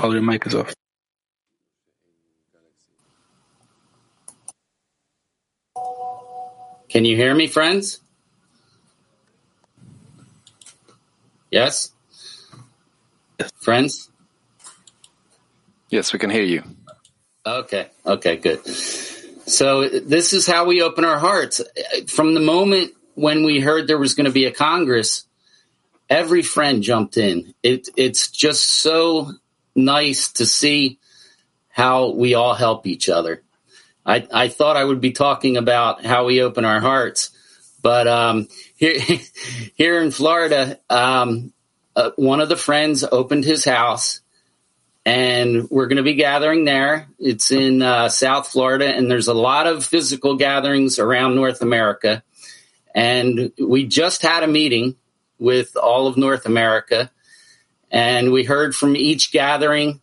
All 0.00 0.12
your 0.12 0.22
mic 0.22 0.46
is 0.46 0.54
off. 0.54 0.72
Can 6.88 7.04
you 7.04 7.16
hear 7.16 7.34
me, 7.34 7.48
friends? 7.48 8.00
Yes? 11.50 11.90
Friends? 13.56 14.08
Yes, 15.90 16.12
we 16.12 16.18
can 16.18 16.30
hear 16.30 16.44
you. 16.44 16.62
Okay, 17.44 17.88
okay, 18.06 18.36
good. 18.36 18.66
So 18.66 19.88
this 19.88 20.32
is 20.32 20.46
how 20.46 20.66
we 20.66 20.82
open 20.82 21.04
our 21.04 21.18
hearts. 21.18 21.60
From 22.06 22.34
the 22.34 22.40
moment 22.40 22.92
when 23.14 23.44
we 23.44 23.60
heard 23.60 23.86
there 23.88 23.98
was 23.98 24.14
going 24.14 24.26
to 24.26 24.32
be 24.32 24.44
a 24.44 24.52
Congress, 24.52 25.26
every 26.08 26.42
friend 26.42 26.82
jumped 26.82 27.16
in. 27.16 27.52
It, 27.62 27.88
it's 27.96 28.30
just 28.30 28.62
so 28.64 29.32
nice 29.78 30.32
to 30.32 30.46
see 30.46 30.98
how 31.68 32.10
we 32.10 32.34
all 32.34 32.54
help 32.54 32.86
each 32.86 33.08
other. 33.08 33.42
I, 34.04 34.26
I 34.32 34.48
thought 34.48 34.76
I 34.76 34.84
would 34.84 35.00
be 35.00 35.12
talking 35.12 35.56
about 35.56 36.04
how 36.04 36.24
we 36.24 36.42
open 36.42 36.64
our 36.64 36.80
hearts, 36.80 37.30
but 37.82 38.08
um, 38.08 38.48
here 38.76 38.98
here 39.74 40.02
in 40.02 40.10
Florida, 40.10 40.78
um, 40.90 41.52
uh, 41.94 42.10
one 42.16 42.40
of 42.40 42.48
the 42.48 42.56
friends 42.56 43.04
opened 43.04 43.44
his 43.44 43.64
house, 43.64 44.20
and 45.04 45.68
we're 45.70 45.86
going 45.86 45.98
to 45.98 46.02
be 46.02 46.14
gathering 46.14 46.64
there. 46.64 47.08
It's 47.18 47.50
in 47.50 47.82
uh, 47.82 48.08
South 48.08 48.48
Florida, 48.48 48.86
and 48.86 49.10
there's 49.10 49.28
a 49.28 49.34
lot 49.34 49.66
of 49.66 49.84
physical 49.84 50.36
gatherings 50.36 50.98
around 50.98 51.34
North 51.34 51.62
America. 51.62 52.22
And 52.94 53.52
we 53.58 53.86
just 53.86 54.22
had 54.22 54.42
a 54.42 54.48
meeting 54.48 54.96
with 55.38 55.76
all 55.76 56.06
of 56.06 56.16
North 56.16 56.46
America, 56.46 57.10
and 57.90 58.32
we 58.32 58.44
heard 58.44 58.74
from 58.74 58.96
each 58.96 59.32
gathering 59.32 60.00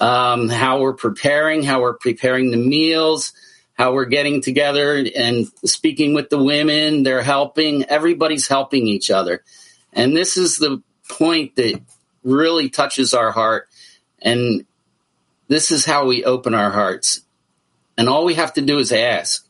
um, 0.00 0.48
how 0.48 0.80
we're 0.80 0.94
preparing, 0.94 1.62
how 1.62 1.80
we're 1.80 1.94
preparing 1.94 2.50
the 2.50 2.56
meals, 2.56 3.32
how 3.74 3.92
we're 3.92 4.04
getting 4.04 4.40
together 4.40 5.04
and 5.16 5.46
speaking 5.64 6.14
with 6.14 6.28
the 6.30 6.42
women. 6.42 7.02
They're 7.02 7.22
helping. 7.22 7.84
Everybody's 7.84 8.48
helping 8.48 8.86
each 8.86 9.10
other. 9.10 9.44
And 9.92 10.16
this 10.16 10.36
is 10.36 10.56
the 10.56 10.82
point 11.08 11.56
that 11.56 11.80
really 12.24 12.68
touches 12.68 13.14
our 13.14 13.30
heart. 13.30 13.68
And 14.20 14.64
this 15.48 15.70
is 15.70 15.84
how 15.84 16.06
we 16.06 16.24
open 16.24 16.54
our 16.54 16.70
hearts. 16.70 17.20
And 17.96 18.08
all 18.08 18.24
we 18.24 18.34
have 18.34 18.54
to 18.54 18.62
do 18.62 18.78
is 18.78 18.90
ask. 18.92 19.46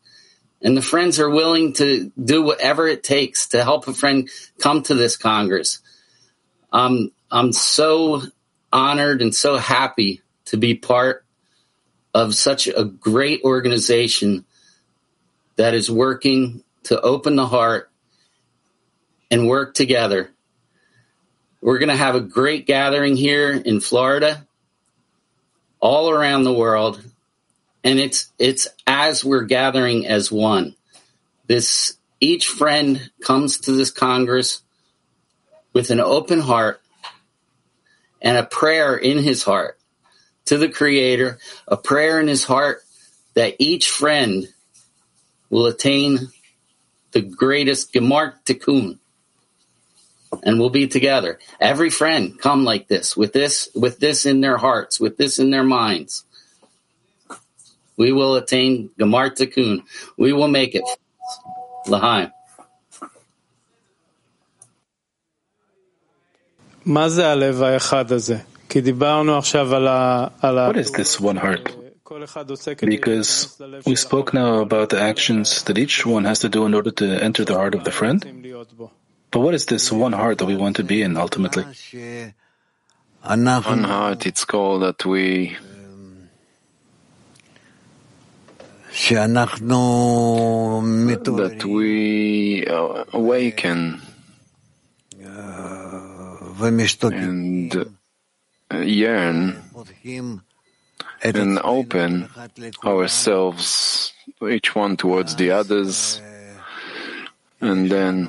And 0.60 0.76
the 0.76 0.82
friends 0.82 1.18
are 1.18 1.30
willing 1.30 1.72
to 1.74 2.12
do 2.22 2.42
whatever 2.42 2.86
it 2.86 3.02
takes 3.02 3.48
to 3.48 3.64
help 3.64 3.88
a 3.88 3.92
friend 3.92 4.28
come 4.58 4.82
to 4.84 4.94
this 4.94 5.16
Congress. 5.16 5.80
Um, 6.72 7.10
I'm 7.33 7.55
so 7.55 8.20
honored 8.70 9.22
and 9.22 9.35
so 9.35 9.57
happy 9.57 10.20
to 10.47 10.59
be 10.59 10.74
part 10.74 11.24
of 12.12 12.35
such 12.35 12.66
a 12.66 12.85
great 12.85 13.41
organization 13.43 14.45
that 15.57 15.72
is 15.72 15.91
working 15.91 16.62
to 16.85 17.01
open 17.01 17.37
the 17.37 17.47
heart 17.47 17.91
and 19.30 19.49
work 19.49 19.72
together. 19.72 20.30
We're 21.62 21.78
going 21.78 21.89
to 21.89 21.97
have 21.97 22.16
a 22.16 22.20
great 22.20 22.66
gathering 22.66 23.16
here 23.16 23.53
in 23.53 23.80
Florida, 23.80 24.47
all 25.80 26.11
around 26.11 26.45
the 26.45 26.53
world, 26.53 27.03
and 27.83 27.99
it's 27.99 28.30
it's 28.39 28.68
as 28.87 29.24
we're 29.24 29.45
gathering 29.45 30.07
as 30.07 30.30
one. 30.30 30.74
This 31.47 31.97
each 32.20 32.47
friend 32.47 33.11
comes 33.22 33.61
to 33.61 33.72
this 33.72 33.91
congress 33.91 34.61
with 35.72 35.89
an 35.89 35.99
open 35.99 36.41
heart 36.41 36.82
and 38.22 38.38
a 38.38 38.44
prayer 38.44 38.96
in 38.96 39.18
his 39.18 39.42
heart 39.42 39.78
to 40.46 40.56
the 40.56 40.68
Creator, 40.68 41.38
a 41.68 41.76
prayer 41.76 42.20
in 42.20 42.28
his 42.28 42.44
heart 42.44 42.82
that 43.34 43.56
each 43.58 43.90
friend 43.90 44.48
will 45.50 45.66
attain 45.66 46.18
the 47.12 47.20
greatest 47.20 47.92
Gemar 47.92 48.34
Tikkun, 48.44 48.98
and 50.42 50.58
we'll 50.58 50.70
be 50.70 50.86
together. 50.86 51.38
Every 51.60 51.90
friend 51.90 52.38
come 52.38 52.64
like 52.64 52.88
this, 52.88 53.16
with 53.16 53.32
this, 53.32 53.68
with 53.74 53.98
this 53.98 54.24
in 54.24 54.40
their 54.40 54.56
hearts, 54.56 54.98
with 54.98 55.16
this 55.18 55.38
in 55.38 55.50
their 55.50 55.64
minds. 55.64 56.24
We 57.96 58.12
will 58.12 58.36
attain 58.36 58.90
Gemar 58.98 59.30
Tikkun. 59.30 59.82
We 60.16 60.32
will 60.32 60.48
make 60.48 60.74
it. 60.74 60.84
Lahaim. 61.86 62.32
What 70.66 70.76
is 70.76 70.91
this 70.93 71.20
one 71.20 71.37
heart? 71.37 71.76
Because 72.80 73.59
we 73.87 73.97
spoke 73.97 74.35
now 74.35 74.61
about 74.61 74.91
the 74.91 75.01
actions 75.01 75.62
that 75.64 75.78
each 75.78 76.05
one 76.05 76.24
has 76.24 76.41
to 76.41 76.49
do 76.49 76.66
in 76.66 76.74
order 76.74 76.91
to 76.91 77.05
enter 77.22 77.45
the 77.45 77.55
heart 77.55 77.74
of 77.74 77.85
the 77.85 77.91
friend. 77.91 78.24
But 79.30 79.41
what 79.41 79.55
is 79.55 79.66
this 79.66 79.91
one 79.93 80.12
heart 80.12 80.39
that 80.39 80.47
we 80.47 80.57
want 80.57 80.76
to 80.76 80.85
be 80.85 81.03
in 81.03 81.16
ultimately? 81.16 81.64
One 83.24 83.85
heart, 83.85 84.26
it's 84.26 84.45
called 84.45 84.83
that 84.83 85.07
we 85.07 85.57
that 91.39 91.64
we 91.64 92.66
uh, 92.66 93.05
awaken 93.12 94.03
and 97.03 97.74
uh, 98.70 98.78
yearn 98.78 99.62
and 101.22 101.59
open 101.59 102.28
ourselves, 102.84 104.12
each 104.48 104.74
one 104.74 104.96
towards 104.96 105.36
the 105.36 105.50
others, 105.50 106.20
and 107.61 107.90
then 107.90 108.28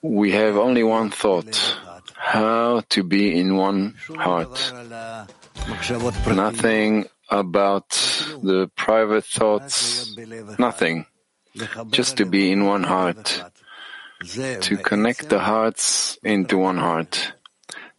we 0.00 0.32
have 0.32 0.56
only 0.56 0.82
one 0.82 1.10
thought 1.10 1.78
how 2.16 2.82
to 2.88 3.02
be 3.02 3.38
in 3.38 3.56
one 3.56 3.94
heart. 4.16 4.72
Nothing 6.26 7.06
about 7.28 7.90
the 8.42 8.70
private 8.76 9.24
thoughts, 9.24 10.16
nothing. 10.58 11.06
Just 11.90 12.16
to 12.16 12.24
be 12.24 12.50
in 12.50 12.64
one 12.64 12.84
heart, 12.84 13.42
to 14.61 14.77
connect 14.77 15.29
the 15.29 15.39
hearts 15.39 16.17
into 16.23 16.57
one 16.57 16.77
heart. 16.77 17.33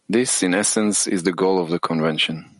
This, 0.07 0.43
in 0.43 0.53
essence, 0.53 1.07
is 1.07 1.23
the 1.23 1.33
goal 1.33 1.59
of 1.59 1.69
the 1.69 1.79
convention. 1.79 2.59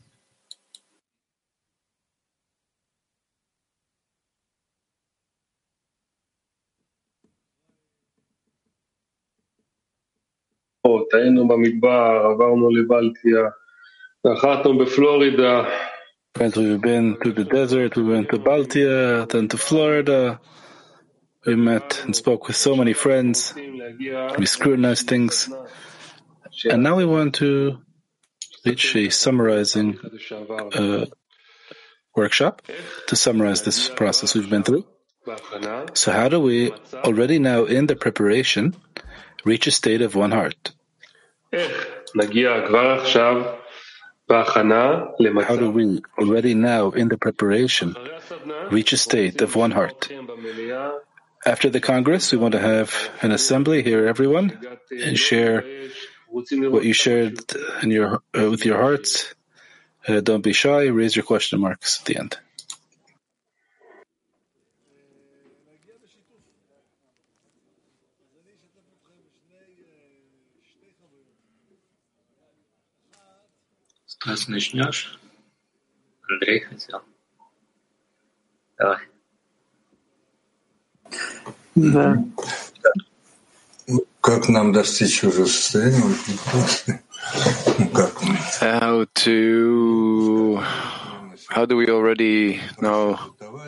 היינו 11.13 11.47
במדבר, 11.47 12.31
עברנו 12.33 12.69
לבלטיה, 12.69 13.41
נחתנו 14.25 14.77
בפלורידה. 14.77 15.63
Friends, 16.37 16.55
we've 16.55 16.81
been 16.81 17.17
to 17.23 17.31
the 17.33 17.43
desert, 17.43 17.97
we 17.97 18.03
went 18.03 18.29
to 18.29 18.37
Baltia, 18.37 19.25
then 19.29 19.47
to 19.47 19.57
Florida. 19.57 20.39
We 21.46 21.56
met 21.56 22.02
and 22.04 22.16
spoke 22.16 22.46
with 22.48 22.56
so 22.56 22.74
many 22.74 22.92
friends. 22.94 23.54
We 23.54 24.46
scrutinized 24.46 25.06
things. 25.06 25.48
And 26.70 26.82
now 26.82 26.96
we 26.96 27.04
want 27.04 27.34
to 27.36 27.78
reach 28.64 28.96
a 28.96 29.10
summarizing 29.10 29.98
uh, 30.74 31.06
workshop 32.16 32.62
to 33.08 33.16
summarize 33.16 33.62
this 33.62 33.88
process 33.90 34.34
we've 34.34 34.48
been 34.48 34.62
through. 34.62 34.86
So 35.94 36.12
how 36.12 36.28
do 36.28 36.40
we, 36.40 36.72
already 36.94 37.38
now 37.38 37.64
in 37.64 37.86
the 37.86 37.96
preparation, 37.96 38.76
reach 39.44 39.66
a 39.66 39.70
state 39.70 40.02
of 40.02 40.14
one 40.14 40.30
heart? 40.30 40.72
How 44.32 45.56
do 45.56 45.70
we, 45.70 46.00
already 46.18 46.54
now 46.54 46.90
in 46.90 47.08
the 47.08 47.18
preparation, 47.18 47.94
reach 48.70 48.92
a 48.92 48.96
state 48.96 49.40
of 49.42 49.56
one 49.56 49.70
heart? 49.72 50.10
After 51.45 51.69
the 51.69 51.79
Congress, 51.79 52.31
we 52.31 52.37
want 52.37 52.51
to 52.51 52.59
have 52.59 52.93
an 53.21 53.31
assembly, 53.31 53.81
hear 53.81 54.07
everyone, 54.07 54.59
and 54.91 55.17
share 55.17 55.63
what 56.27 56.83
you 56.83 56.93
shared 56.93 57.39
in 57.81 57.91
your, 57.91 58.21
uh, 58.37 58.49
with 58.49 58.65
your 58.65 58.77
hearts. 58.77 59.33
Uh, 60.07 60.19
don't 60.19 60.43
be 60.43 60.53
shy, 60.53 60.87
raise 60.87 61.15
your 61.15 61.25
question 61.25 61.59
marks 61.59 61.99
at 61.99 62.05
the 62.05 62.17
end. 62.17 62.37
Стас, 74.05 74.49
начнешь? 74.49 75.17
Андрей 76.29 76.59
хотел. 76.59 77.01
Давай. 78.77 78.99
Да. 81.75 82.23
Как 84.21 84.49
нам 84.49 84.71
достичь 84.73 85.23
уже 85.23 85.47
состояния? 85.47 86.03
Ну, 87.79 87.89
как 87.89 88.21
мы? 88.21 88.37
How 88.59 89.05
to, 89.15 90.61
how 91.49 91.65
do 91.65 91.77
we 91.77 91.89
already 91.89 92.59
now 92.81 93.17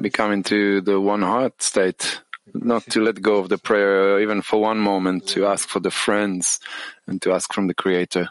become 0.02 0.32
into 0.32 0.82
the 0.82 1.00
one 1.00 1.22
heart 1.22 1.62
state? 1.62 2.22
Not 2.54 2.84
to 2.90 3.02
let 3.02 3.22
go 3.22 3.38
of 3.38 3.48
the 3.48 3.58
prayer, 3.58 4.20
even 4.20 4.42
for 4.42 4.60
one 4.60 4.78
moment, 4.78 5.28
to 5.28 5.46
ask 5.46 5.70
for 5.70 5.80
the 5.80 5.92
friends 5.92 6.60
and 7.08 7.22
to 7.22 7.32
ask 7.32 7.54
from 7.54 7.68
the 7.68 7.74
Creator, 7.74 8.28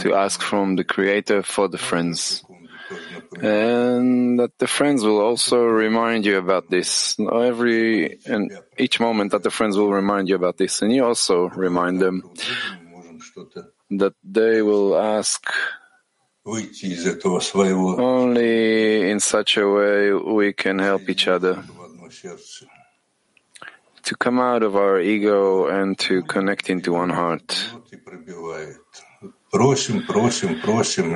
to 0.00 0.14
ask 0.14 0.40
from 0.40 0.76
the 0.76 0.84
Creator 0.84 1.42
for 1.42 1.66
the 1.68 1.78
friends. 1.78 2.44
And 3.41 4.39
that 4.39 4.57
the 4.57 4.67
friends 4.67 5.03
will 5.03 5.19
also 5.19 5.65
remind 5.65 6.25
you 6.25 6.37
about 6.37 6.69
this. 6.69 7.17
Every 7.19 8.19
and 8.25 8.51
each 8.77 8.99
moment 8.99 9.31
that 9.31 9.43
the 9.43 9.51
friends 9.51 9.77
will 9.77 9.91
remind 9.91 10.29
you 10.29 10.35
about 10.35 10.57
this, 10.57 10.81
and 10.81 10.91
you 10.93 11.05
also 11.05 11.49
remind 11.49 11.99
them 11.99 12.23
that 13.91 14.13
they 14.23 14.61
will 14.61 14.97
ask 14.97 15.45
only 17.99 19.09
in 19.11 19.19
such 19.19 19.57
a 19.57 19.67
way 19.67 20.13
we 20.13 20.53
can 20.53 20.79
help 20.79 21.07
each 21.07 21.27
other 21.27 21.63
to 24.03 24.15
come 24.15 24.39
out 24.39 24.63
of 24.63 24.75
our 24.75 24.99
ego 24.99 25.67
and 25.67 25.97
to 25.99 26.23
connect 26.23 26.69
into 26.69 26.93
one 26.93 27.09
heart. 27.11 27.69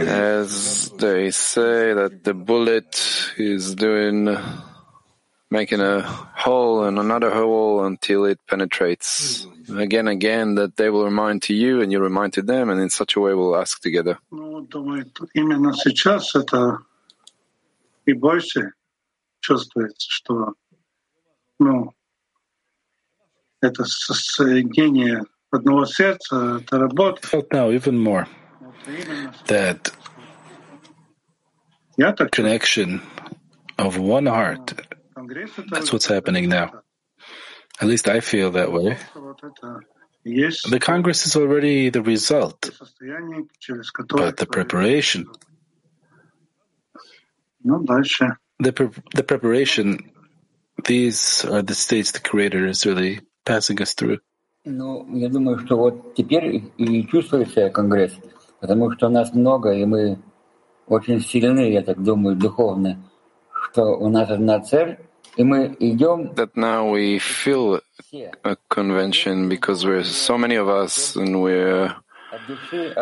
As 0.08 0.90
they 0.98 1.30
say 1.30 1.92
that 1.94 2.24
the 2.24 2.34
bullet 2.34 3.32
is 3.36 3.74
doing, 3.74 4.36
making 5.50 5.80
a 5.80 6.02
hole 6.02 6.84
and 6.84 6.98
another 6.98 7.30
hole 7.30 7.84
until 7.84 8.24
it 8.24 8.38
penetrates. 8.46 9.46
Again, 9.68 10.08
again, 10.08 10.54
that 10.54 10.76
they 10.76 10.90
will 10.90 11.04
remind 11.04 11.42
to 11.42 11.54
you 11.54 11.80
and 11.80 11.92
you 11.92 12.00
remind 12.00 12.32
to 12.34 12.42
them, 12.42 12.70
and 12.70 12.80
in 12.80 12.90
such 12.90 13.16
a 13.16 13.20
way 13.20 13.34
we'll 13.34 13.56
ask 13.56 13.80
together. 13.82 14.18
Ну, 14.30 14.62
думаю, 14.62 15.06
именно 15.34 15.72
сейчас 15.74 16.34
это 16.34 16.78
и 18.06 18.12
больше 18.12 18.72
чувствуется, 19.40 20.06
что 20.10 20.54
ну, 21.58 21.92
это 23.60 23.84
соединение 23.84 25.22
felt 27.25 27.47
now 27.51 27.71
even 27.71 27.97
more 27.97 28.27
that 29.47 29.91
connection 32.31 33.01
of 33.77 33.97
one 33.97 34.25
heart. 34.25 34.73
That's 35.69 35.91
what's 35.91 36.05
happening 36.05 36.49
now. 36.49 36.71
At 37.81 37.87
least 37.87 38.07
I 38.07 38.19
feel 38.21 38.51
that 38.51 38.71
way. 38.71 38.97
The 40.23 40.79
Congress 40.81 41.25
is 41.25 41.35
already 41.35 41.89
the 41.89 42.01
result, 42.01 42.69
but 44.09 44.37
the 44.37 44.47
preparation. 44.51 45.29
The, 48.59 48.73
pre- 48.73 48.89
the 49.13 49.23
preparation, 49.23 50.11
these 50.85 51.45
are 51.45 51.61
the 51.61 51.75
states 51.75 52.11
the 52.11 52.19
Creator 52.21 52.67
is 52.67 52.85
really 52.85 53.21
passing 53.45 53.81
us 53.81 53.93
through. 53.93 54.19
Ну, 54.64 55.06
я 55.16 55.30
думаю, 55.30 55.58
что 55.58 55.76
вот 55.76 56.14
теперь 56.14 56.62
и 56.76 57.06
чувствуется 57.06 57.70
Конгресс, 57.70 58.12
потому 58.60 58.90
что 58.92 59.08
нас 59.08 59.32
много, 59.32 59.72
и 59.72 59.86
мы 59.86 60.18
очень 60.86 61.20
сильны, 61.20 61.72
я 61.72 61.82
так 61.82 62.02
думаю, 62.02 62.36
духовно, 62.36 62.98
что 63.52 63.96
у 63.96 64.10
нас 64.10 64.28
одна 64.28 64.60
цель, 64.60 64.98
и 65.36 65.44
мы 65.44 65.74
идем... 65.80 66.32
That 66.34 66.56
now 66.56 66.90
we 66.90 67.18
feel 67.18 67.80
a 68.44 68.56
convention 68.68 69.48
because 69.48 69.86
we're 69.86 70.04
so 70.04 70.36
many 70.36 70.56
of 70.56 70.68
us 70.68 71.16
and 71.16 71.40
we're 71.40 71.94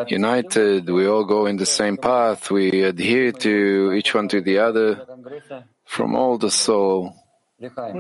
united, 0.07 0.88
we 0.88 1.09
all 1.09 1.24
go 1.24 1.46
in 1.46 1.57
the 1.57 1.66
same 1.66 1.96
path, 1.96 2.53
we 2.53 2.84
adhere 2.84 3.32
to 3.32 3.92
each 3.94 4.14
one 4.14 4.28
to 4.28 4.40
the 4.40 4.59
other 4.59 5.05
from 5.84 6.14
all 6.14 6.38
the 6.38 6.51
soul, 6.51 7.14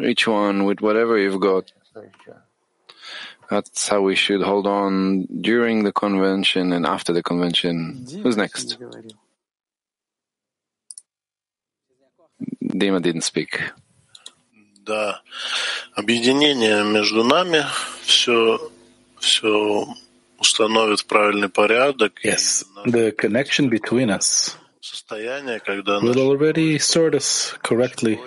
each 0.00 0.28
one 0.28 0.64
with 0.64 0.80
whatever 0.80 1.18
you've 1.18 1.40
got. 1.40 1.72
That's 3.50 3.88
how 3.88 4.02
we 4.02 4.14
should 4.14 4.42
hold 4.42 4.66
on 4.66 5.26
during 5.40 5.84
the 5.84 5.92
convention 5.92 6.72
and 6.72 6.86
after 6.86 7.12
the 7.12 7.22
convention. 7.22 8.06
Who's 8.22 8.36
next? 8.36 8.78
Dima 12.62 13.00
didn't 13.00 13.22
speak. 13.22 13.72
Да, 14.84 15.20
объединение 15.94 16.82
между 16.84 17.22
нами 17.24 17.62
все, 18.02 18.58
все 19.18 19.86
установит 20.38 21.04
правильный 21.06 21.48
порядок. 21.48 22.20
Yes, 22.24 22.64
the 22.86 23.12
connection 23.12 23.68
between 23.68 24.10
us 24.10 24.56
Состояние, 24.80 25.60
когда 25.60 26.00
will 26.00 26.20
already 26.20 26.78
sort 26.78 27.14
us 27.14 27.54
correctly. 27.62 28.18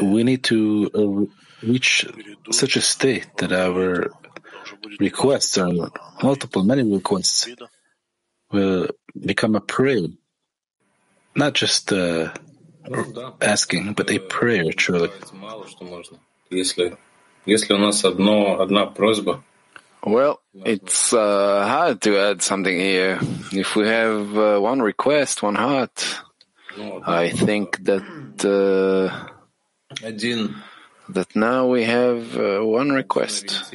We 0.00 0.22
need 0.24 0.44
to 0.44 0.90
uh, 0.94 1.26
reach 1.65 2.07
such 2.51 2.75
a 2.75 2.81
state 2.81 3.27
that 3.37 3.51
our 3.51 4.11
requests 4.99 5.57
or 5.57 5.89
multiple, 6.21 6.63
many 6.63 6.83
requests 6.83 7.47
will 8.51 8.87
become 9.19 9.55
a 9.55 9.61
prayer. 9.61 10.07
Not 11.35 11.53
just 11.53 11.91
uh, 11.91 12.31
asking, 13.41 13.93
but 13.93 14.09
a 14.11 14.19
prayer, 14.19 14.71
truly. 14.71 15.09
Well, 20.03 20.39
it's 20.53 21.13
uh, 21.13 21.65
hard 21.67 22.01
to 22.01 22.17
add 22.17 22.41
something 22.41 22.75
here. 22.75 23.19
If 23.51 23.75
we 23.75 23.87
have 23.87 24.37
uh, 24.37 24.59
one 24.59 24.81
request, 24.81 25.41
one 25.43 25.55
heart, 25.55 26.21
I 27.05 27.29
think 27.29 27.83
that. 27.85 28.03
Uh, 28.45 29.31
that 31.09 31.35
now 31.35 31.67
we 31.67 31.83
have 31.83 32.37
uh, 32.37 32.59
one 32.61 32.91
request. 32.91 33.73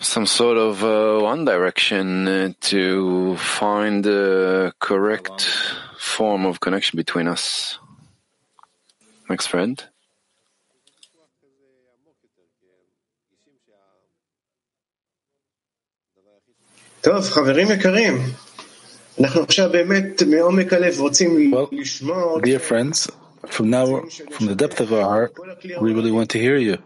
Some 0.00 0.26
sort 0.26 0.58
of 0.58 0.84
uh, 0.84 1.20
one 1.20 1.44
direction 1.44 2.28
uh, 2.28 2.52
to 2.60 3.36
find 3.36 4.04
the 4.04 4.72
correct 4.78 5.42
form 5.98 6.46
of 6.46 6.60
connection 6.60 6.96
between 6.96 7.28
us. 7.28 7.78
Next 9.28 9.46
friend. 9.46 9.82
טוב, 17.06 17.30
חברים 17.30 17.70
יקרים. 17.70 18.14
Well, 19.18 19.46
dear 22.42 22.58
friends, 22.58 23.08
from 23.46 23.70
now, 23.70 24.02
from 24.32 24.46
the 24.46 24.54
depth 24.54 24.80
of 24.80 24.92
our 24.92 25.02
heart, 25.02 25.34
we 25.80 25.94
really 25.94 26.10
want 26.10 26.30
to 26.30 26.38
hear 26.38 26.56
you. 26.56 26.78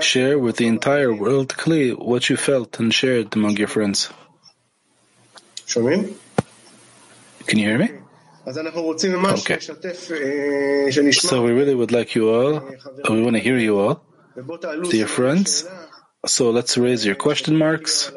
Share 0.00 0.38
with 0.38 0.56
the 0.56 0.66
entire 0.66 1.12
world 1.14 1.56
clearly 1.56 1.92
what 1.94 2.28
you 2.28 2.36
felt 2.36 2.80
and 2.80 2.92
shared 2.92 3.34
among 3.36 3.56
your 3.56 3.68
friends. 3.68 4.10
Can 7.46 7.58
you 7.58 7.66
hear 7.68 7.78
me? 7.78 7.90
Okay. 8.46 9.58
So 11.12 11.42
we 11.42 11.52
really 11.52 11.74
would 11.74 11.92
like 11.92 12.14
you 12.14 12.30
all, 12.30 12.60
we 13.08 13.22
want 13.22 13.36
to 13.36 13.42
hear 13.42 13.56
you 13.58 13.78
all, 13.78 14.02
dear 14.90 15.06
friends. 15.06 15.64
So 16.26 16.50
let's 16.50 16.76
raise 16.76 17.04
your 17.06 17.14
question 17.14 17.56
marks. 17.56 18.10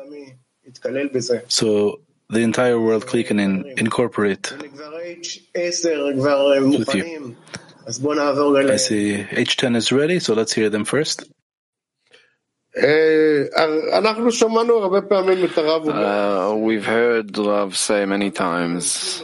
So 1.49 2.01
the 2.29 2.41
entire 2.41 2.79
world 2.79 3.07
clicking 3.07 3.39
in, 3.39 3.65
incorporate 3.77 4.51
with 4.51 6.95
you. 6.95 7.35
I 7.87 8.77
see 8.77 9.23
H10 9.23 9.75
is 9.75 9.91
ready, 9.91 10.19
so 10.19 10.33
let's 10.33 10.53
hear 10.53 10.69
them 10.69 10.85
first. 10.85 11.23
Uh, 15.89 16.55
we've 16.55 16.85
heard 16.85 17.37
Rav 17.37 17.75
say 17.75 18.05
many 18.05 18.29
times 18.29 19.23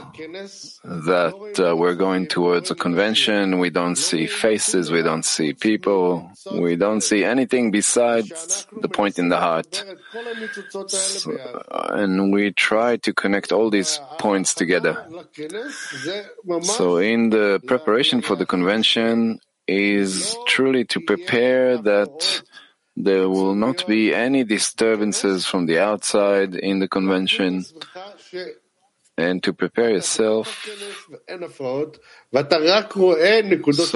that 0.84 1.60
uh, 1.60 1.76
we're 1.76 1.94
going 1.94 2.28
towards 2.28 2.72
a 2.72 2.76
convention. 2.76 3.60
We 3.60 3.70
don't 3.70 3.96
see 3.96 4.26
faces, 4.26 4.92
we 4.92 5.04
don't 5.04 5.24
see 5.24 5.54
people, 5.54 6.32
we 6.52 6.76
don't 6.76 7.02
see 7.02 7.24
anything 7.24 7.70
besides 7.70 8.66
the 8.82 8.90
point 8.90 9.20
in 9.20 9.30
the 9.30 9.38
heart. 9.38 9.84
So, 10.88 11.32
uh, 11.34 11.88
and 11.92 12.34
we 12.34 12.52
try 12.54 12.98
to 12.98 13.14
connect 13.14 13.52
all 13.52 13.70
these 13.70 14.00
points 14.18 14.56
together. 14.56 15.06
So, 16.62 16.98
in 16.98 17.30
the 17.30 17.62
preparation 17.68 18.24
for 18.24 18.36
the 18.36 18.48
convention 18.48 19.40
is 19.68 20.36
truly 20.48 20.86
to 20.86 21.00
prepare 21.02 21.78
that 21.78 22.42
there 22.96 23.28
will 23.28 23.56
not 23.56 23.88
be 23.88 24.14
any 24.14 24.44
disturbances 24.44 25.46
from 25.46 25.66
the 25.66 25.80
outside 25.80 26.54
in 26.56 26.80
the 26.80 26.88
convention. 26.88 27.66
And 29.16 29.44
to 29.44 29.54
prepare 29.54 29.92
yourself 29.92 30.66
so 30.66 30.84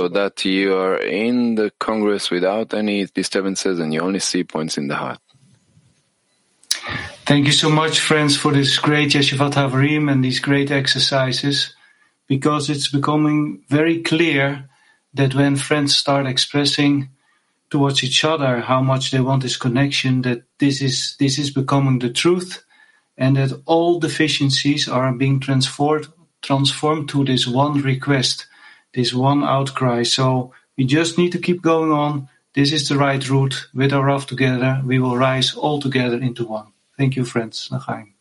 that 0.08 0.46
you 0.46 0.76
are 0.76 0.98
in 0.98 1.56
the 1.56 1.72
Congress 1.80 2.30
without 2.30 2.76
any 2.76 3.06
disturbances 3.06 3.80
and 3.80 3.92
you 3.92 4.02
only 4.02 4.20
see 4.20 4.44
points 4.44 4.78
in 4.78 4.88
the 4.88 4.96
heart. 4.96 5.20
Thank 7.26 7.48
you 7.48 7.52
so 7.52 7.70
much, 7.70 8.00
friends, 8.00 8.38
for 8.38 8.54
this 8.54 8.78
great 8.78 9.10
Yeshivat 9.10 9.54
Havarim 9.54 10.10
and 10.12 10.24
these 10.24 10.40
great 10.40 10.70
exercises, 10.72 11.76
because 12.28 12.70
it's 12.70 12.90
becoming 12.90 13.64
very 13.70 14.04
clear 14.04 14.70
that 15.16 15.34
when 15.34 15.56
friends 15.56 15.96
start 15.96 16.28
expressing 16.28 17.10
towards 17.70 18.04
each 18.04 18.24
other 18.24 18.62
how 18.62 18.82
much 18.82 19.12
they 19.12 19.20
want 19.20 19.44
this 19.44 19.58
connection, 19.58 20.22
that 20.22 20.44
this 20.60 20.82
is 20.82 21.16
this 21.20 21.38
is 21.38 21.52
becoming 21.52 22.00
the 22.00 22.10
truth, 22.10 22.64
and 23.18 23.38
that 23.38 23.62
all 23.66 24.00
deficiencies 24.00 24.88
are 24.88 25.14
being 25.14 25.40
transformed 25.40 26.08
transformed 26.42 27.10
to 27.10 27.26
this 27.26 27.48
one 27.48 27.82
request, 27.82 28.48
this 28.94 29.14
one 29.14 29.44
outcry. 29.44 30.04
So 30.04 30.54
we 30.78 30.86
just 30.86 31.18
need 31.18 31.32
to 31.32 31.40
keep 31.40 31.62
going 31.62 31.92
on. 31.92 32.30
This 32.54 32.72
is 32.72 32.88
the 32.88 32.98
right 32.98 33.28
route. 33.30 33.68
With 33.74 33.94
our 33.94 34.06
Rav 34.06 34.26
together, 34.26 34.82
we 34.86 35.00
will 35.00 35.18
rise 35.18 35.54
all 35.56 35.82
together 35.82 36.18
into 36.18 36.46
one. 36.46 36.68
Thank 36.98 37.16
you, 37.16 37.26
friends. 37.26 37.70
L'chaim. 37.72 38.17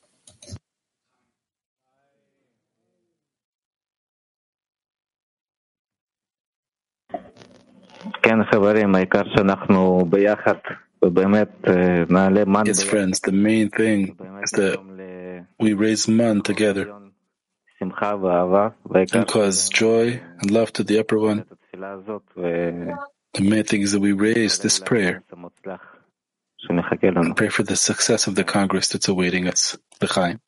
Its 12.68 12.82
friends, 12.82 13.20
the 13.20 13.32
main 13.32 13.68
thing 13.70 14.16
is 14.42 14.50
that 14.52 14.78
we 15.60 15.72
raise 15.74 16.08
man 16.08 16.40
together 16.42 16.92
and 17.80 19.26
cause 19.26 19.68
joy 19.68 20.20
and 20.40 20.50
love 20.50 20.72
to 20.72 20.82
the 20.84 20.98
upper 20.98 21.18
one. 21.18 21.44
The 21.72 23.42
main 23.42 23.64
thing 23.64 23.82
is 23.82 23.92
that 23.92 24.00
we 24.00 24.12
raise 24.12 24.58
this 24.58 24.78
prayer 24.78 25.22
and 26.68 27.36
pray 27.36 27.48
for 27.50 27.62
the 27.62 27.76
success 27.76 28.26
of 28.26 28.34
the 28.34 28.44
Congress 28.44 28.88
that's 28.88 29.08
awaiting 29.08 29.46
us. 29.46 29.76
L'chaim. 30.00 30.40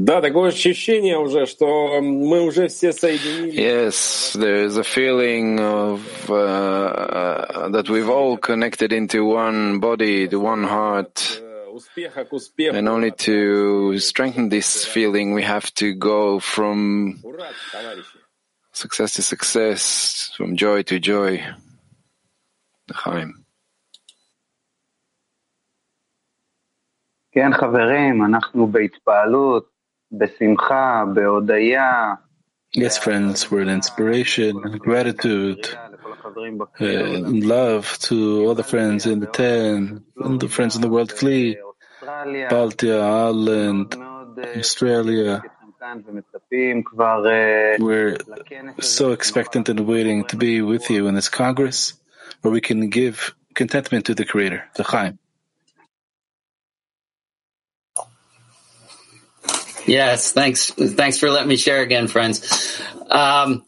Да, 0.00 0.20
такое 0.20 0.50
ощущение 0.50 1.16
уже, 1.18 1.46
что 1.46 2.02
мы 2.02 2.42
уже 2.42 2.68
все 2.68 2.92
соединились. 2.92 3.54
Yes, 3.54 4.34
there 4.34 4.66
is 4.66 4.76
a 4.76 4.84
feeling 4.84 5.58
of 5.58 6.02
uh, 6.28 6.34
uh, 6.34 7.68
that 7.70 7.88
we've 7.88 8.10
all 8.10 8.36
connected 8.36 8.92
into 8.92 9.24
one 9.24 9.80
body, 9.80 10.28
to 10.28 10.38
one 10.38 10.64
heart. 10.64 11.40
Успеха 11.72 12.24
к 12.26 12.32
успеху. 12.34 12.76
And 12.76 12.88
only 12.88 13.10
to 13.10 13.98
strengthen 13.98 14.50
this 14.50 14.84
feeling, 14.84 15.32
we 15.32 15.42
have 15.42 15.72
to 15.74 15.94
go 15.94 16.40
from 16.40 17.18
Ура, 17.24 17.48
товарищи. 17.72 18.18
success 18.72 19.14
to 19.14 19.22
success, 19.22 20.30
from 20.36 20.56
joy 20.56 20.82
to 20.82 20.98
joy. 20.98 21.40
L'chaim. 22.90 23.32
כן, 27.32 27.50
חברים, 27.54 28.24
אנחנו 28.24 28.66
בהתפעלות, 28.66 29.66
בשמחה, 29.66 29.66
בהודיה, 29.66 29.79
Yes, 32.73 32.97
friends, 32.97 33.51
word 33.51 33.67
inspiration, 33.67 34.55
gratitude, 34.79 35.67
uh, 36.79 37.19
love 37.45 37.97
to 38.03 38.45
all 38.47 38.55
the 38.55 38.63
friends 38.63 39.05
in 39.05 39.19
the 39.19 39.27
ten, 39.27 40.03
and 40.17 40.39
the 40.39 40.47
friends 40.47 40.75
in 40.77 40.81
the 40.81 40.87
world, 40.87 41.11
Kli, 41.11 41.57
Baltia, 42.49 42.99
Ireland, 43.01 43.95
Australia. 44.57 45.43
We're 47.79 48.17
so 48.79 49.11
expectant 49.11 49.67
and 49.67 49.79
waiting 49.81 50.23
to 50.25 50.37
be 50.37 50.61
with 50.61 50.89
you 50.89 51.07
in 51.07 51.15
this 51.15 51.27
Congress, 51.29 51.93
where 52.41 52.53
we 52.53 52.61
can 52.61 52.89
give 52.89 53.35
contentment 53.53 54.05
to 54.05 54.15
the 54.15 54.23
Creator, 54.25 54.63
the 54.75 54.83
Chaim. 54.83 55.19
Yes, 59.85 60.31
thanks. 60.31 60.71
Thanks 60.71 61.17
for 61.17 61.29
letting 61.29 61.49
me 61.49 61.57
share 61.57 61.81
again, 61.81 62.07
friends. 62.07 62.81
Um, 63.09 63.65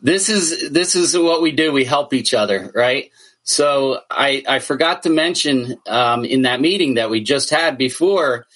this 0.00 0.28
is 0.28 0.70
this 0.70 0.94
is 0.94 1.16
what 1.16 1.42
we 1.42 1.52
do. 1.52 1.72
We 1.72 1.84
help 1.84 2.14
each 2.14 2.34
other, 2.34 2.70
right? 2.74 3.10
So 3.42 4.00
I 4.10 4.42
I 4.48 4.58
forgot 4.60 5.02
to 5.04 5.10
mention 5.10 5.76
um, 5.86 6.24
in 6.24 6.42
that 6.42 6.60
meeting 6.60 6.94
that 6.94 7.10
we 7.10 7.22
just 7.22 7.50
had 7.50 7.76
before 7.76 8.46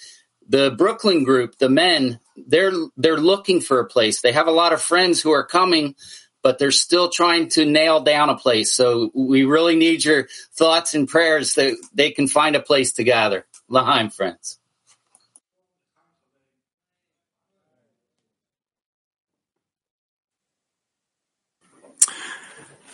the 0.48 0.70
Brooklyn 0.70 1.24
group, 1.24 1.58
the 1.58 1.68
men, 1.68 2.20
they're 2.46 2.72
they're 2.96 3.18
looking 3.18 3.60
for 3.60 3.80
a 3.80 3.86
place. 3.86 4.20
They 4.20 4.32
have 4.32 4.46
a 4.46 4.52
lot 4.52 4.72
of 4.72 4.80
friends 4.80 5.20
who 5.20 5.32
are 5.32 5.44
coming, 5.44 5.96
but 6.42 6.58
they're 6.58 6.70
still 6.70 7.08
trying 7.08 7.48
to 7.50 7.64
nail 7.64 8.00
down 8.00 8.28
a 8.28 8.36
place. 8.36 8.72
So 8.72 9.10
we 9.14 9.44
really 9.44 9.76
need 9.76 10.04
your 10.04 10.28
thoughts 10.54 10.94
and 10.94 11.08
prayers 11.08 11.54
that 11.54 11.76
they 11.92 12.12
can 12.12 12.28
find 12.28 12.54
a 12.54 12.60
place 12.60 12.92
to 12.94 13.04
gather. 13.04 13.44
Lahaim, 13.68 14.12
friends. 14.12 14.58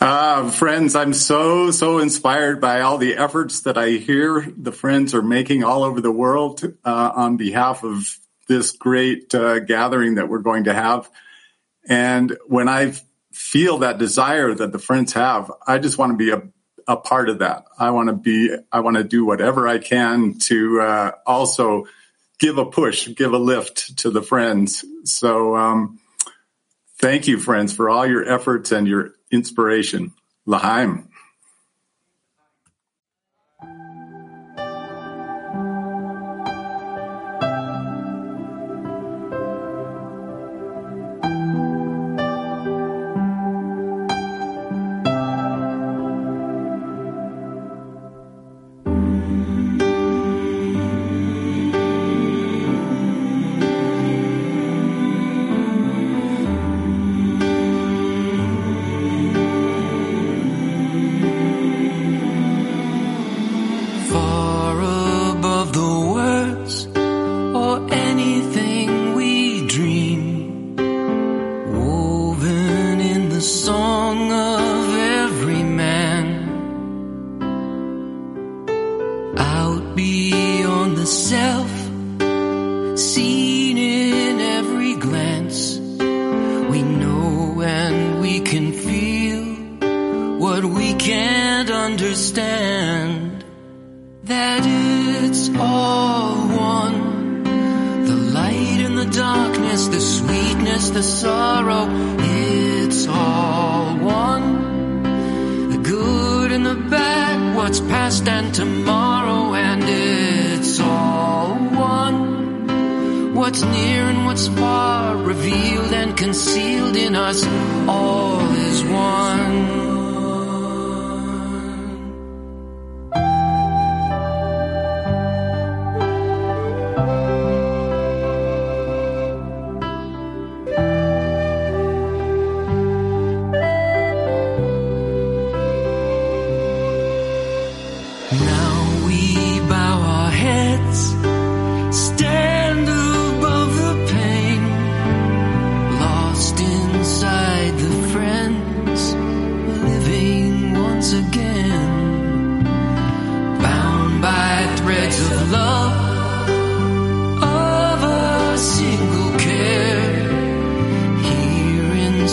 Uh, 0.05 0.51
friends, 0.51 0.97
I'm 0.97 1.15
so, 1.15 1.71
so 1.71 2.01
inspired 2.01 2.61
by 2.61 2.81
all 2.81 2.99
the 2.99 3.15
efforts 3.15 3.61
that 3.61 3.79
I 3.79 3.91
hear 3.91 4.45
the 4.57 4.73
friends 4.73 5.15
are 5.15 5.23
making 5.23 5.63
all 5.63 5.85
over 5.85 6.01
the 6.01 6.11
world 6.11 6.65
uh, 6.85 7.13
on 7.15 7.37
behalf 7.37 7.85
of 7.85 8.19
this 8.49 8.73
great 8.73 9.33
uh, 9.33 9.61
gathering 9.61 10.17
that 10.17 10.29
we're 10.29 10.41
going 10.41 10.65
to 10.65 10.75
have. 10.75 11.09
And 11.89 12.37
when 12.49 12.69
I 12.69 12.95
feel 13.33 13.79
that 13.79 13.99
desire 13.99 14.53
that 14.53 14.73
the 14.73 14.81
friends 14.81 15.13
have, 15.13 15.53
I 15.69 15.79
just 15.79 15.99
want 15.99 16.11
to 16.11 16.17
be 16.17 16.33
a, 16.33 16.43
a 16.89 16.97
part 16.97 17.29
of 17.29 17.39
that. 17.39 17.67
I 17.79 17.91
want 17.91 18.09
to 18.09 18.17
be, 18.17 18.53
I 18.73 18.81
want 18.81 18.97
to 18.97 19.05
do 19.05 19.25
whatever 19.25 19.69
I 19.69 19.79
can 19.79 20.37
to 20.47 20.81
uh, 20.81 21.11
also 21.25 21.87
give 22.41 22.59
a 22.59 22.67
push, 22.67 23.09
give 23.15 23.35
a 23.35 23.39
lift 23.39 23.99
to 23.99 24.11
the 24.11 24.23
friends. 24.23 24.85
So, 25.05 25.55
um, 25.55 26.01
thank 26.99 27.29
you, 27.29 27.39
friends, 27.39 27.73
for 27.73 27.89
all 27.89 28.05
your 28.05 28.29
efforts 28.29 28.73
and 28.73 28.89
your 28.89 29.13
inspiration. 29.33 30.13
Lahaim. 30.47 31.09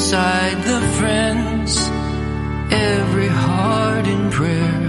beside 0.10 0.58
the 0.64 0.82
friends, 0.98 1.78
every 2.72 3.28
heart 3.28 4.08
in 4.08 4.32
prayer. 4.32 4.82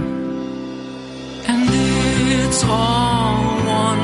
And 1.51 1.69
it's 1.69 2.63
all 2.63 3.37
one. 3.83 4.03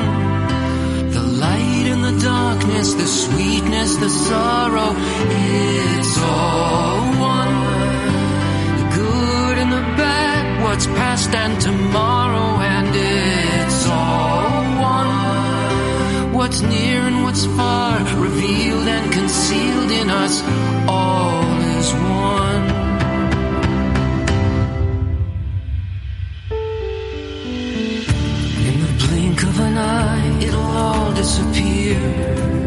The 1.10 1.24
light 1.44 1.88
and 1.94 2.04
the 2.04 2.24
darkness, 2.24 2.94
the 2.94 3.08
sweetness, 3.08 3.96
the 3.96 4.12
sorrow, 4.12 4.94
it's 4.94 6.18
all 6.22 7.02
one. 7.36 7.56
The 8.80 8.88
good 9.02 9.58
and 9.58 9.72
the 9.72 9.86
bad, 9.98 10.64
what's 10.64 10.86
past 10.86 11.34
and 11.34 11.60
tomorrow, 11.60 12.50
and 12.76 12.90
it's 12.96 13.88
all 13.88 14.62
one. 14.94 16.34
what's 16.38 16.62
near 16.62 17.02
and 17.10 17.24
what's 17.24 17.48
far, 17.58 17.98
revealed 18.22 18.88
and 18.88 19.12
concealed 19.12 19.92
in 19.92 20.10
us. 20.12 20.44
disappear. 31.28 32.67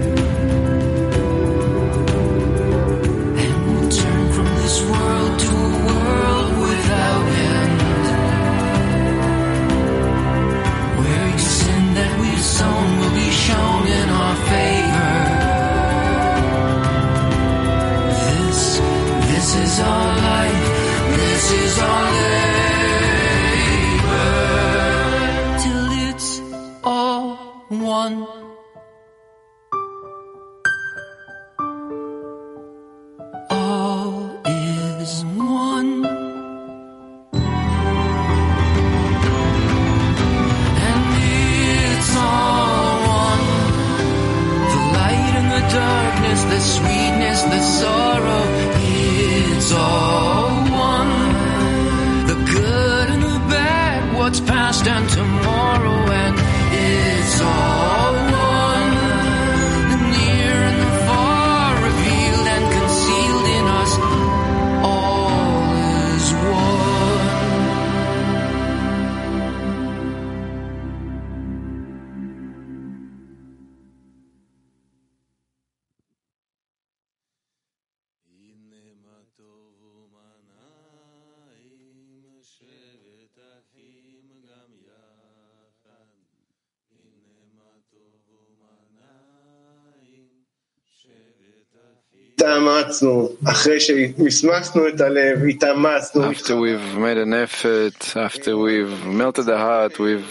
After 96.24 96.56
we've 96.56 96.94
made 96.96 97.18
an 97.18 97.34
effort, 97.34 98.16
after 98.16 98.56
we've 98.56 99.04
melted 99.06 99.46
the 99.46 99.58
heart, 99.58 99.98
we've 99.98 100.26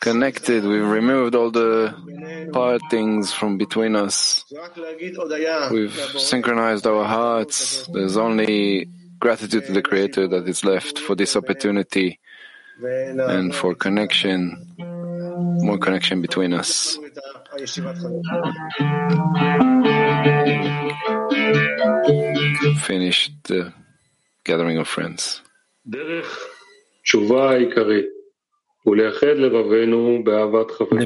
connected, 0.00 0.64
we've 0.64 0.86
removed 0.86 1.34
all 1.34 1.50
the 1.50 1.94
partings 2.52 3.32
from 3.32 3.58
between 3.58 3.96
us. 3.96 4.44
We've 5.70 5.92
synchronized 6.18 6.86
our 6.86 7.04
hearts. 7.04 7.86
There's 7.92 8.16
only 8.16 8.88
gratitude 9.18 9.66
to 9.66 9.72
the 9.72 9.82
Creator 9.82 10.28
that 10.28 10.48
is 10.48 10.64
left 10.64 10.98
for 10.98 11.14
this 11.14 11.36
opportunity 11.36 12.18
and 12.82 13.54
for 13.54 13.74
connection, 13.74 14.56
more 14.78 15.76
connection 15.78 16.22
between 16.22 16.54
us. 16.54 16.98
Finish 22.78 23.30
the 23.44 23.72
gathering 24.44 24.78
of 24.78 24.88
friends. 24.88 25.42
The 25.84 26.24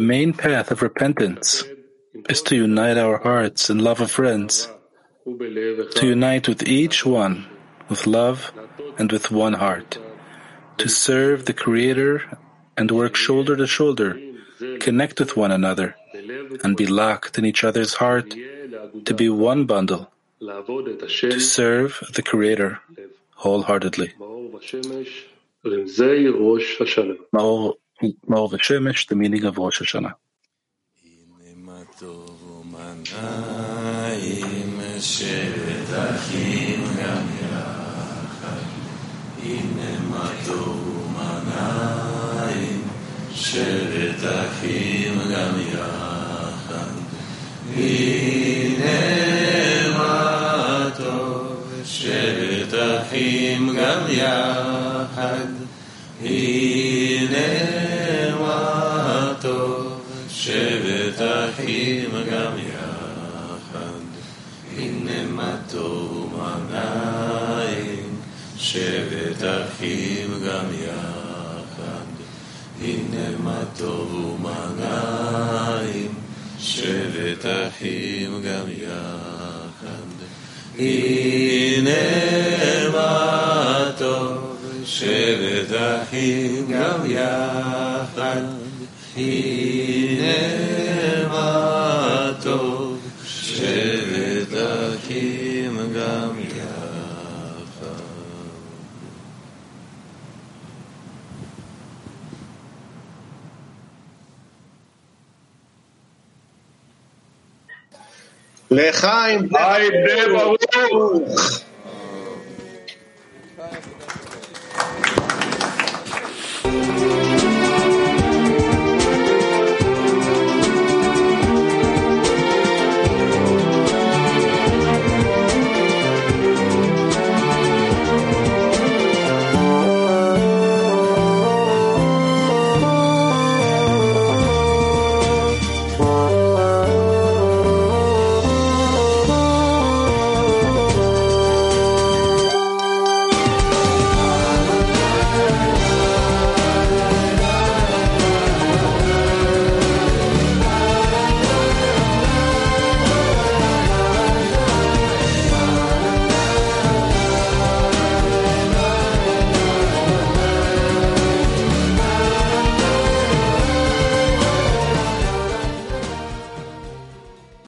main 0.01 0.33
path 0.33 0.71
of 0.71 0.83
repentance 0.83 1.65
is 2.29 2.43
to 2.43 2.57
unite 2.57 2.99
our 2.99 3.19
hearts 3.19 3.71
in 3.71 3.79
love 3.79 4.01
of 4.01 4.11
friends, 4.11 4.69
to 5.27 6.07
unite 6.07 6.49
with 6.49 6.69
each 6.69 7.07
one 7.07 7.47
with 7.89 8.07
love 8.07 8.53
and 8.99 9.11
with 9.13 9.31
one 9.31 9.55
heart, 9.55 9.99
to 10.79 10.89
serve 10.89 11.45
the 11.45 11.53
Creator 11.53 12.23
and 12.77 12.91
work 12.91 13.15
shoulder 13.17 13.57
to 13.57 13.67
shoulder, 13.67 14.19
connect 14.81 15.21
with 15.21 15.37
one 15.37 15.53
another, 15.53 15.97
and 16.63 16.77
be 16.77 16.87
locked 16.87 17.39
in 17.39 17.45
each 17.45 17.65
other's 17.65 17.95
heart 17.95 18.35
to 19.05 19.15
be 19.15 19.29
one 19.29 19.65
bundle, 19.67 20.11
to 20.41 21.41
serve 21.41 22.03
the 22.15 22.23
Creator 22.23 22.81
wholeheartedly. 23.35 24.13
Maor 24.19 24.51
v'shemesh, 28.51 29.07
the 29.09 29.17
meaning 29.17 29.45
of 29.45 29.59
Rosh 29.59 29.81
Hashanah. 29.81 30.15
שבת 43.35 44.25
אחים 44.25 45.15
גם 45.31 45.61
יחד 45.61 46.14
הנה 47.77 48.89
מה 49.99 50.91
טוב, 50.97 51.83
גם 53.77 54.01
יחד. 54.09 55.47
הנה 56.23 57.47
מה 58.41 59.33
טוב, 59.41 60.01
שבת 60.29 61.23
אחים 61.23 62.11
גם 62.33 62.53
יחד. 62.59 62.85
הנה 64.77 65.23
גם 70.47 70.67
יחד. 70.73 72.05
הנה 72.83 73.39
מה 73.45 73.61
טוב 73.79 74.15
ומנעים, 74.15 75.24
שבת 76.75 77.47
אחים 77.47 78.43
גם 78.43 78.67
יחד. 78.83 80.09
הנה 80.79 81.91
מה 82.93 83.91
טוב, 83.99 84.57
שבת 84.85 85.77
אחים 85.77 86.67
גם 86.73 87.11
יחד. 87.11 88.41
Lechaim, 108.75 109.49
Lechaim, 109.51 109.93